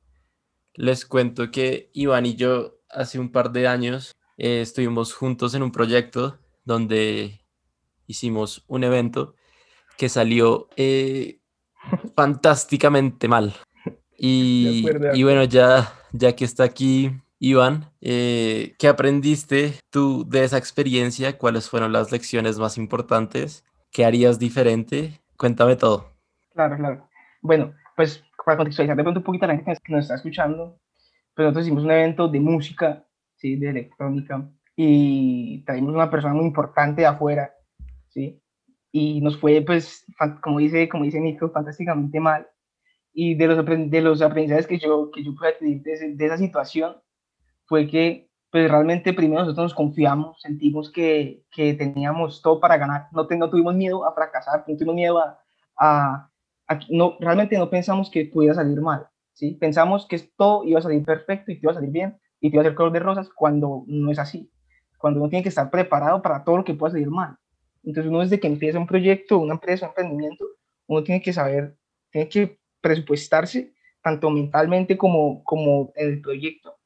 les 0.74 1.06
cuento 1.06 1.52
que 1.52 1.90
Iván 1.92 2.26
y 2.26 2.34
yo 2.34 2.80
hace 2.90 3.20
un 3.20 3.30
par 3.30 3.52
de 3.52 3.68
años 3.68 4.16
eh, 4.36 4.60
estuvimos 4.60 5.14
juntos 5.14 5.54
en 5.54 5.62
un 5.62 5.72
proyecto 5.72 6.38
donde 6.64 7.40
hicimos 8.08 8.64
un 8.66 8.82
evento 8.82 9.36
que 9.96 10.08
salió 10.08 10.68
eh, 10.76 11.38
fantásticamente 12.16 13.28
mal. 13.28 13.54
Y, 14.20 14.84
y, 15.14 15.22
bueno, 15.22 15.44
ya, 15.44 15.92
ya 16.10 16.34
que 16.34 16.44
está 16.44 16.64
aquí 16.64 17.12
Iván, 17.38 17.92
eh, 18.00 18.74
¿qué 18.76 18.88
aprendiste 18.88 19.74
tú 19.90 20.28
de 20.28 20.42
esa 20.42 20.58
experiencia? 20.58 21.38
¿Cuáles 21.38 21.70
fueron 21.70 21.92
las 21.92 22.10
lecciones 22.10 22.58
más 22.58 22.78
importantes? 22.78 23.64
¿Qué 23.92 24.04
harías 24.04 24.40
diferente? 24.40 25.20
Cuéntame 25.36 25.76
todo. 25.76 26.16
Claro, 26.52 26.76
claro. 26.76 27.08
Bueno, 27.42 27.74
pues 27.94 28.24
para 28.44 28.56
contextualizar 28.56 28.96
de 28.96 29.04
pronto 29.04 29.20
un 29.20 29.24
poquito 29.24 29.44
a 29.44 29.48
la 29.48 29.54
gente 29.54 29.76
que 29.84 29.92
nos 29.92 30.02
está 30.02 30.16
escuchando, 30.16 30.80
pues 31.36 31.44
nosotros 31.44 31.66
hicimos 31.66 31.84
un 31.84 31.92
evento 31.92 32.26
de 32.26 32.40
música, 32.40 33.04
¿sí? 33.36 33.54
de 33.54 33.70
electrónica, 33.70 34.50
y 34.74 35.62
traímos 35.64 35.94
una 35.94 36.10
persona 36.10 36.34
muy 36.34 36.46
importante 36.46 37.02
de 37.02 37.06
afuera 37.06 37.52
¿sí? 38.18 38.42
Y 38.90 39.20
nos 39.20 39.38
fue, 39.38 39.62
pues, 39.62 40.04
como 40.42 40.58
dice, 40.58 40.88
como 40.88 41.04
dice 41.04 41.20
Nico, 41.20 41.50
fantásticamente 41.50 42.18
mal. 42.20 42.48
Y 43.12 43.34
de 43.34 43.46
los, 43.46 43.64
de 43.64 44.00
los 44.00 44.22
aprendizajes 44.22 44.66
que 44.66 44.78
yo, 44.78 45.10
que 45.12 45.24
yo 45.24 45.34
pude 45.34 45.48
adquirir 45.50 45.82
de, 45.82 46.14
de, 46.14 46.26
esa 46.26 46.38
situación 46.38 46.96
fue 47.66 47.86
que, 47.86 48.28
pues, 48.50 48.70
realmente 48.70 49.12
primero 49.12 49.42
nosotros 49.42 49.66
nos 49.66 49.74
confiamos, 49.74 50.40
sentimos 50.40 50.90
que, 50.90 51.44
que 51.50 51.74
teníamos 51.74 52.42
todo 52.42 52.60
para 52.60 52.76
ganar, 52.76 53.08
no, 53.12 53.26
no 53.28 53.50
tuvimos 53.50 53.74
miedo 53.74 54.04
a 54.06 54.14
fracasar, 54.14 54.64
no 54.66 54.76
tuvimos 54.76 54.94
miedo 54.94 55.18
a, 55.18 55.38
a, 55.78 56.30
no, 56.90 57.16
realmente 57.20 57.58
no 57.58 57.70
pensamos 57.70 58.10
que 58.10 58.26
pudiera 58.26 58.54
salir 58.54 58.80
mal, 58.80 59.06
¿sí? 59.34 59.54
Pensamos 59.60 60.06
que 60.06 60.18
todo 60.36 60.64
iba 60.64 60.78
a 60.78 60.82
salir 60.82 61.04
perfecto 61.04 61.52
y 61.52 61.56
te 61.56 61.60
iba 61.62 61.72
a 61.72 61.74
salir 61.74 61.90
bien 61.90 62.18
y 62.40 62.50
te 62.50 62.56
iba 62.56 62.62
a 62.62 62.66
hacer 62.66 62.74
color 62.74 62.92
de 62.92 63.00
rosas 63.00 63.28
cuando 63.34 63.84
no 63.86 64.10
es 64.10 64.18
así, 64.18 64.50
cuando 64.98 65.20
uno 65.20 65.28
tiene 65.28 65.42
que 65.42 65.50
estar 65.50 65.70
preparado 65.70 66.22
para 66.22 66.42
todo 66.44 66.58
lo 66.58 66.64
que 66.64 66.74
pueda 66.74 66.92
salir 66.92 67.10
mal. 67.10 67.36
Entonces 67.88 68.10
uno 68.10 68.20
desde 68.20 68.38
que 68.38 68.46
empieza 68.46 68.78
un 68.78 68.86
proyecto, 68.86 69.38
una 69.38 69.54
empresa, 69.54 69.86
un 69.86 69.90
emprendimiento, 69.92 70.44
uno 70.88 71.02
tiene 71.02 71.22
que 71.22 71.32
saber, 71.32 71.74
tiene 72.10 72.28
que 72.28 72.58
presupuestarse 72.82 73.72
tanto 74.02 74.28
mentalmente 74.28 74.98
como, 74.98 75.42
como 75.42 75.90
en 75.96 76.08
el 76.10 76.20
proyecto, 76.20 76.76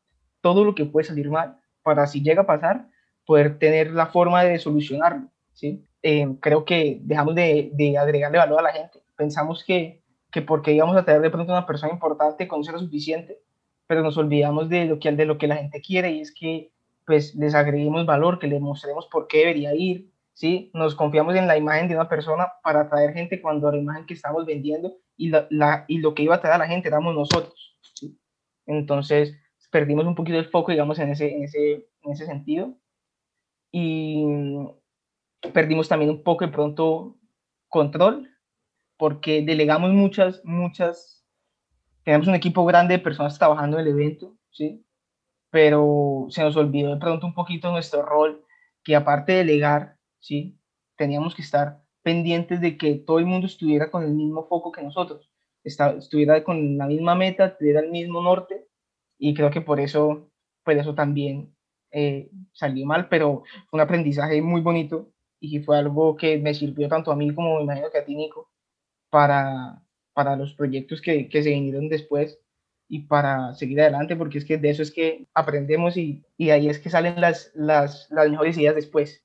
todo 0.40 0.64
lo 0.64 0.76
que 0.76 0.84
puede 0.84 1.08
salir 1.08 1.28
mal, 1.28 1.58
para 1.82 2.06
si 2.06 2.22
llega 2.22 2.42
a 2.42 2.46
pasar, 2.46 2.88
poder 3.26 3.58
tener 3.58 3.90
la 3.90 4.06
forma 4.06 4.44
de 4.44 4.60
solucionarlo. 4.60 5.28
¿sí? 5.52 5.84
Eh, 6.04 6.36
creo 6.38 6.64
que 6.64 7.00
dejamos 7.02 7.34
de, 7.34 7.70
de, 7.74 7.98
agregarle 7.98 8.38
valor 8.38 8.60
a 8.60 8.62
la 8.62 8.72
gente. 8.72 9.02
Pensamos 9.16 9.64
que, 9.64 10.04
que 10.30 10.40
porque 10.40 10.72
íbamos 10.72 10.96
a 10.96 11.04
tener 11.04 11.20
de 11.20 11.30
pronto 11.30 11.52
una 11.52 11.66
persona 11.66 11.92
importante, 11.92 12.46
conocer 12.46 12.74
lo 12.74 12.80
suficiente, 12.80 13.40
pero 13.88 14.04
nos 14.04 14.16
olvidamos 14.16 14.68
de 14.68 14.84
lo, 14.84 15.00
que, 15.00 15.10
de 15.10 15.24
lo 15.24 15.36
que 15.36 15.48
la 15.48 15.56
gente 15.56 15.80
quiere 15.80 16.12
y 16.12 16.20
es 16.20 16.32
que 16.32 16.70
pues 17.04 17.34
les 17.34 17.56
agreguemos 17.56 18.06
valor, 18.06 18.38
que 18.38 18.46
les 18.46 18.60
mostremos 18.60 19.08
por 19.08 19.26
qué 19.26 19.38
debería 19.38 19.74
ir, 19.74 20.11
¿sí? 20.34 20.70
Nos 20.74 20.94
confiamos 20.94 21.34
en 21.36 21.46
la 21.46 21.56
imagen 21.56 21.88
de 21.88 21.94
una 21.94 22.08
persona 22.08 22.52
para 22.62 22.82
atraer 22.82 23.14
gente 23.14 23.40
cuando 23.40 23.70
la 23.70 23.78
imagen 23.78 24.06
que 24.06 24.14
estamos 24.14 24.46
vendiendo 24.46 24.96
y, 25.16 25.30
la, 25.30 25.84
y 25.88 25.98
lo 25.98 26.14
que 26.14 26.22
iba 26.22 26.34
a 26.34 26.38
atraer 26.38 26.54
a 26.54 26.58
la 26.58 26.66
gente 26.66 26.88
éramos 26.88 27.14
nosotros, 27.14 27.78
¿sí? 27.94 28.18
Entonces, 28.66 29.36
perdimos 29.70 30.04
un 30.06 30.14
poquito 30.14 30.38
el 30.38 30.50
foco, 30.50 30.70
digamos, 30.70 30.98
en 30.98 31.10
ese, 31.10 31.34
en 31.34 31.44
ese, 31.44 31.88
en 32.02 32.12
ese 32.12 32.26
sentido. 32.26 32.76
Y 33.72 34.24
perdimos 35.52 35.88
también 35.88 36.10
un 36.10 36.22
poco 36.22 36.44
de 36.44 36.52
pronto 36.52 37.16
control, 37.68 38.28
porque 38.98 39.42
delegamos 39.42 39.90
muchas, 39.90 40.42
muchas, 40.44 41.26
tenemos 42.04 42.28
un 42.28 42.34
equipo 42.34 42.64
grande 42.66 42.98
de 42.98 43.02
personas 43.02 43.38
trabajando 43.38 43.78
en 43.78 43.86
el 43.86 43.92
evento, 43.92 44.36
¿sí? 44.50 44.84
Pero 45.50 46.26
se 46.28 46.42
nos 46.42 46.54
olvidó 46.56 46.94
de 46.94 47.00
pronto 47.00 47.26
un 47.26 47.34
poquito 47.34 47.70
nuestro 47.70 48.02
rol, 48.02 48.44
que 48.84 48.94
aparte 48.94 49.32
de 49.32 49.38
delegar, 49.38 49.96
¿sí? 50.22 50.58
Teníamos 50.96 51.34
que 51.34 51.42
estar 51.42 51.82
pendientes 52.02 52.60
de 52.62 52.78
que 52.78 52.94
todo 52.96 53.18
el 53.18 53.26
mundo 53.26 53.46
estuviera 53.46 53.90
con 53.90 54.04
el 54.04 54.12
mismo 54.14 54.46
foco 54.48 54.72
que 54.72 54.82
nosotros, 54.82 55.30
estuviera 55.64 56.42
con 56.44 56.78
la 56.78 56.86
misma 56.86 57.14
meta, 57.14 57.56
tuviera 57.58 57.80
el 57.80 57.90
mismo 57.90 58.22
norte, 58.22 58.66
y 59.18 59.34
creo 59.34 59.50
que 59.50 59.60
por 59.60 59.80
eso, 59.80 60.30
pues 60.64 60.78
eso 60.78 60.94
también 60.94 61.54
eh, 61.92 62.30
salió 62.52 62.86
mal, 62.86 63.08
pero 63.08 63.44
fue 63.68 63.78
un 63.78 63.80
aprendizaje 63.82 64.42
muy 64.42 64.60
bonito 64.62 65.12
y 65.40 65.60
fue 65.60 65.78
algo 65.78 66.16
que 66.16 66.38
me 66.38 66.54
sirvió 66.54 66.88
tanto 66.88 67.12
a 67.12 67.16
mí 67.16 67.34
como 67.34 67.56
me 67.58 67.64
imagino 67.64 67.90
que 67.90 67.98
a 67.98 68.04
ti, 68.04 68.14
Nico, 68.16 68.50
para, 69.10 69.82
para 70.14 70.36
los 70.36 70.54
proyectos 70.54 71.00
que, 71.02 71.28
que 71.28 71.42
se 71.42 71.50
vinieron 71.50 71.88
después 71.88 72.40
y 72.88 73.00
para 73.00 73.54
seguir 73.54 73.80
adelante, 73.80 74.16
porque 74.16 74.38
es 74.38 74.44
que 74.44 74.58
de 74.58 74.70
eso 74.70 74.82
es 74.82 74.92
que 74.92 75.26
aprendemos 75.34 75.96
y, 75.96 76.24
y 76.36 76.50
ahí 76.50 76.68
es 76.68 76.78
que 76.78 76.90
salen 76.90 77.20
las, 77.20 77.50
las, 77.54 78.08
las 78.10 78.30
mejores 78.30 78.58
ideas 78.58 78.74
después. 78.74 79.24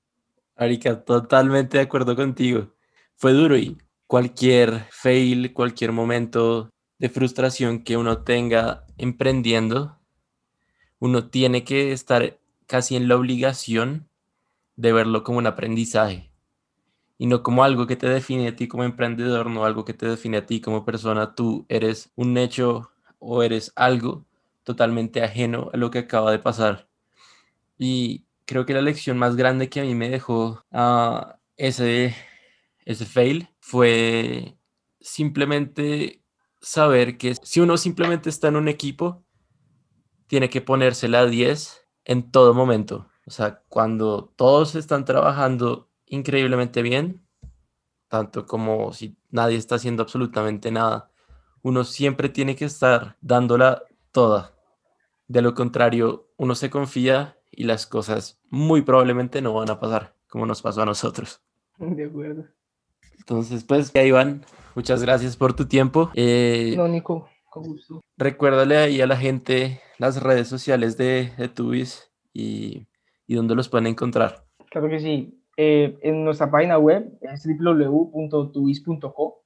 Arica, 0.58 1.04
totalmente 1.06 1.78
de 1.78 1.84
acuerdo 1.84 2.16
contigo. 2.16 2.74
Fue 3.16 3.32
duro 3.34 3.58
y 3.58 3.78
cualquier 4.08 4.86
fail, 4.90 5.54
cualquier 5.54 5.92
momento 5.92 6.70
de 7.00 7.10
frustración 7.10 7.84
que 7.84 7.96
uno 7.98 8.24
tenga 8.24 8.86
emprendiendo, 8.98 10.00
uno 11.00 11.30
tiene 11.30 11.64
que 11.64 11.92
estar 11.92 12.40
casi 12.66 12.96
en 12.96 13.08
la 13.08 13.16
obligación 13.16 14.10
de 14.76 14.94
verlo 14.94 15.24
como 15.24 15.40
un 15.40 15.48
aprendizaje 15.48 16.32
y 17.18 17.28
no 17.28 17.44
como 17.44 17.64
algo 17.64 17.88
que 17.88 17.96
te 17.96 18.10
define 18.10 18.50
a 18.50 18.56
ti 18.56 18.68
como 18.68 18.84
emprendedor, 18.84 19.50
no 19.50 19.66
algo 19.66 19.86
que 19.86 19.94
te 19.94 20.08
define 20.08 20.38
a 20.38 20.46
ti 20.46 20.62
como 20.62 20.86
persona. 20.86 21.36
Tú 21.36 21.66
eres 21.70 22.12
un 22.16 22.38
hecho 22.38 22.92
o 23.20 23.44
eres 23.44 23.74
algo 23.76 24.26
totalmente 24.64 25.24
ajeno 25.24 25.72
a 25.74 25.78
lo 25.78 25.92
que 25.92 26.00
acaba 26.00 26.32
de 26.32 26.40
pasar. 26.40 26.90
Y 27.80 28.27
creo 28.48 28.66
que 28.66 28.74
la 28.74 28.82
lección 28.82 29.18
más 29.20 29.36
grande 29.36 29.70
que 29.70 29.82
a 29.82 29.84
mí 29.84 29.94
me 29.94 30.10
dejó 30.10 30.66
uh, 30.72 31.34
ese, 31.58 32.16
ese 32.86 33.06
fail 33.06 33.50
fue 33.60 34.58
simplemente 35.00 36.24
saber 36.62 37.18
que 37.18 37.36
si 37.44 37.60
uno 37.60 37.78
simplemente 37.78 38.30
está 38.30 38.48
en 38.48 38.56
un 38.56 38.68
equipo, 38.70 39.24
tiene 40.28 40.50
que 40.50 40.62
ponerse 40.62 41.08
la 41.08 41.26
10 41.26 41.88
en 42.06 42.32
todo 42.32 42.54
momento. 42.54 43.10
O 43.26 43.32
sea, 43.32 43.64
cuando 43.68 44.34
todos 44.36 44.76
están 44.76 45.06
trabajando 45.06 45.92
increíblemente 46.06 46.82
bien, 46.82 47.28
tanto 48.08 48.46
como 48.46 48.94
si 48.94 49.18
nadie 49.30 49.58
está 49.58 49.76
haciendo 49.76 50.04
absolutamente 50.04 50.72
nada, 50.72 51.12
uno 51.62 51.84
siempre 51.84 52.30
tiene 52.30 52.56
que 52.56 52.66
estar 52.66 53.18
dándola 53.20 53.84
toda. 54.12 54.56
De 55.28 55.42
lo 55.42 55.54
contrario, 55.54 56.32
uno 56.38 56.56
se 56.56 56.70
confía 56.70 57.38
y 57.52 57.64
las 57.64 57.86
cosas 57.86 58.37
muy 58.50 58.82
probablemente 58.82 59.42
no 59.42 59.54
van 59.54 59.70
a 59.70 59.80
pasar 59.80 60.18
como 60.30 60.46
nos 60.46 60.62
pasó 60.62 60.82
a 60.82 60.86
nosotros. 60.86 61.42
De 61.78 62.06
acuerdo. 62.06 62.46
Entonces, 63.18 63.64
pues, 63.64 63.92
ya 63.94 64.04
Iván, 64.04 64.46
muchas 64.76 65.02
gracias 65.02 65.36
por 65.36 65.54
tu 65.54 65.66
tiempo. 65.66 66.12
Eh, 66.14 66.74
no, 66.78 66.88
Nico, 66.88 67.28
con 67.50 67.64
gusto. 67.64 68.02
Recuérdale 68.16 68.78
ahí 68.78 69.02
a 69.02 69.08
la 69.08 69.18
gente 69.18 69.82
las 69.98 70.22
redes 70.22 70.48
sociales 70.48 70.98
de, 70.98 71.32
de 71.38 71.50
Tubis 71.50 72.12
y, 72.34 72.88
y 73.26 73.36
dónde 73.36 73.56
los 73.56 73.68
pueden 73.70 73.88
encontrar. 73.88 74.46
Claro 74.70 74.90
que 74.90 75.00
sí. 75.00 75.44
Eh, 75.58 75.98
en 76.04 76.24
nuestra 76.24 76.52
página 76.52 76.78
web 76.78 77.18
es 77.22 77.46
www.tubis.co 77.60 79.44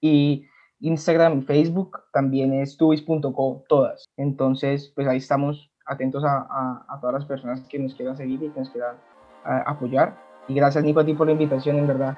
y 0.00 0.44
Instagram 0.80 1.38
y 1.38 1.42
Facebook 1.42 2.00
también 2.12 2.52
es 2.52 2.76
tubis.co, 2.76 3.64
todas. 3.68 4.06
Entonces, 4.16 4.92
pues 4.94 5.06
ahí 5.06 5.18
estamos 5.18 5.70
atentos 5.86 6.24
a, 6.24 6.84
a, 6.88 7.00
todas 7.00 7.14
las 7.14 7.24
personas 7.24 7.60
que 7.68 7.78
nos 7.78 7.94
quieran 7.94 8.16
seguir 8.16 8.42
y 8.42 8.50
que 8.50 8.60
nos 8.60 8.70
quieran 8.70 8.96
apoyar. 9.44 10.14
Y 10.48 10.54
gracias, 10.54 10.84
Nico, 10.84 11.00
a 11.00 11.04
ti 11.04 11.14
por 11.14 11.26
la 11.26 11.32
invitación, 11.32 11.76
en 11.76 11.86
verdad. 11.86 12.16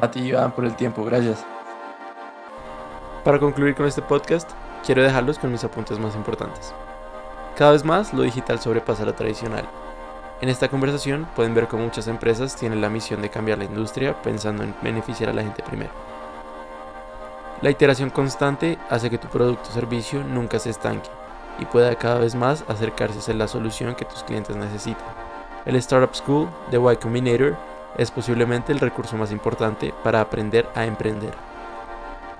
A 0.00 0.10
ti, 0.10 0.20
Iván, 0.20 0.52
por 0.52 0.64
el 0.64 0.74
tiempo. 0.76 1.04
Gracias. 1.04 1.44
Para 3.24 3.38
concluir 3.38 3.74
con 3.74 3.86
este 3.86 4.02
podcast, 4.02 4.50
quiero 4.84 5.02
dejarlos 5.02 5.38
con 5.38 5.52
mis 5.52 5.64
apuntes 5.64 5.98
más 5.98 6.14
importantes. 6.16 6.74
Cada 7.56 7.72
vez 7.72 7.84
más 7.84 8.12
lo 8.14 8.22
digital 8.22 8.58
sobrepasa 8.58 9.04
lo 9.04 9.14
tradicional. 9.14 9.64
En 10.40 10.48
esta 10.48 10.68
conversación 10.68 11.26
pueden 11.36 11.54
ver 11.54 11.68
cómo 11.68 11.84
muchas 11.84 12.08
empresas 12.08 12.56
tienen 12.56 12.80
la 12.80 12.88
misión 12.88 13.20
de 13.20 13.28
cambiar 13.28 13.58
la 13.58 13.64
industria 13.64 14.20
pensando 14.22 14.62
en 14.62 14.74
beneficiar 14.82 15.28
a 15.28 15.34
la 15.34 15.42
gente 15.42 15.62
primero. 15.62 15.90
La 17.60 17.68
iteración 17.68 18.08
constante 18.08 18.78
hace 18.88 19.10
que 19.10 19.18
tu 19.18 19.28
producto 19.28 19.68
o 19.68 19.72
servicio 19.72 20.24
nunca 20.24 20.58
se 20.58 20.70
estanque 20.70 21.10
y 21.58 21.64
pueda 21.66 21.94
cada 21.96 22.18
vez 22.18 22.34
más 22.34 22.64
acercarse 22.68 23.18
a 23.18 23.22
ser 23.22 23.36
la 23.36 23.48
solución 23.48 23.94
que 23.94 24.04
tus 24.04 24.22
clientes 24.22 24.56
necesitan. 24.56 25.04
El 25.66 25.76
Startup 25.76 26.14
School 26.14 26.48
de 26.70 26.78
Y 26.78 26.96
Combinator 26.96 27.56
es 27.98 28.10
posiblemente 28.10 28.72
el 28.72 28.80
recurso 28.80 29.16
más 29.16 29.32
importante 29.32 29.92
para 30.02 30.20
aprender 30.20 30.68
a 30.74 30.86
emprender. 30.86 31.34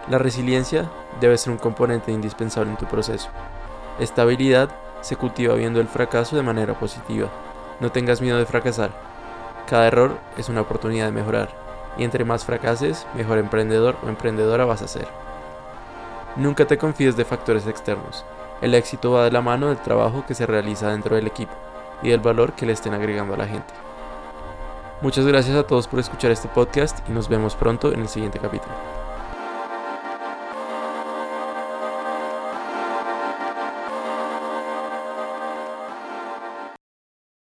La 0.09 0.19
resiliencia 0.19 0.91
debe 1.21 1.37
ser 1.37 1.53
un 1.53 1.59
componente 1.59 2.13
indispensable 2.13 2.71
en 2.71 2.79
tu 2.79 2.87
proceso. 2.87 3.29
Esta 3.99 4.23
habilidad 4.23 4.71
se 5.03 5.17
cultiva 5.17 5.55
viendo 5.55 5.81
el 5.81 5.89
fracaso 5.89 6.37
de 6.37 6.43
manera 6.43 6.75
positiva. 6.75 7.29
No 7.81 7.93
tengas 7.93 8.21
miedo 8.21 8.39
de 8.39 8.47
fracasar. 8.47 8.91
Cada 9.67 9.87
error 9.87 10.17
es 10.37 10.49
una 10.49 10.63
oportunidad 10.63 11.07
de 11.07 11.13
mejorar, 11.13 11.51
y 11.97 12.05
entre 12.05 12.25
más 12.25 12.45
fracases, 12.45 13.07
mejor 13.15 13.39
emprendedor 13.39 13.97
o 14.03 14.09
emprendedora 14.09 14.65
vas 14.65 14.83
a 14.83 14.89
ser. 14.89 15.09
Nunca 16.37 16.67
te 16.67 16.79
confíes 16.79 17.17
de 17.17 17.25
factores 17.25 17.67
externos. 17.67 18.25
El 18.61 18.75
éxito 18.75 19.13
va 19.13 19.25
de 19.25 19.31
la 19.31 19.41
mano 19.41 19.69
del 19.69 19.79
trabajo 19.79 20.25
que 20.27 20.35
se 20.35 20.47
realiza 20.47 20.91
dentro 20.91 21.17
del 21.17 21.27
equipo 21.27 21.53
y 22.03 22.11
del 22.11 22.21
valor 22.21 22.53
que 22.53 22.67
le 22.67 22.73
estén 22.73 22.95
agregando 22.95 23.35
a 23.35 23.39
la 23.39 23.47
gente. 23.47 23.73
Muchas 25.01 25.27
gracias 25.27 25.57
a 25.57 25.67
todos 25.67 25.89
por 25.89 25.99
escuchar 25.99 26.31
este 26.31 26.49
podcast 26.49 26.99
y 27.09 27.13
nos 27.13 27.29
vemos 27.29 27.55
pronto 27.55 27.93
en 27.93 28.01
el 28.01 28.09
siguiente 28.09 28.39
capítulo. 28.39 29.00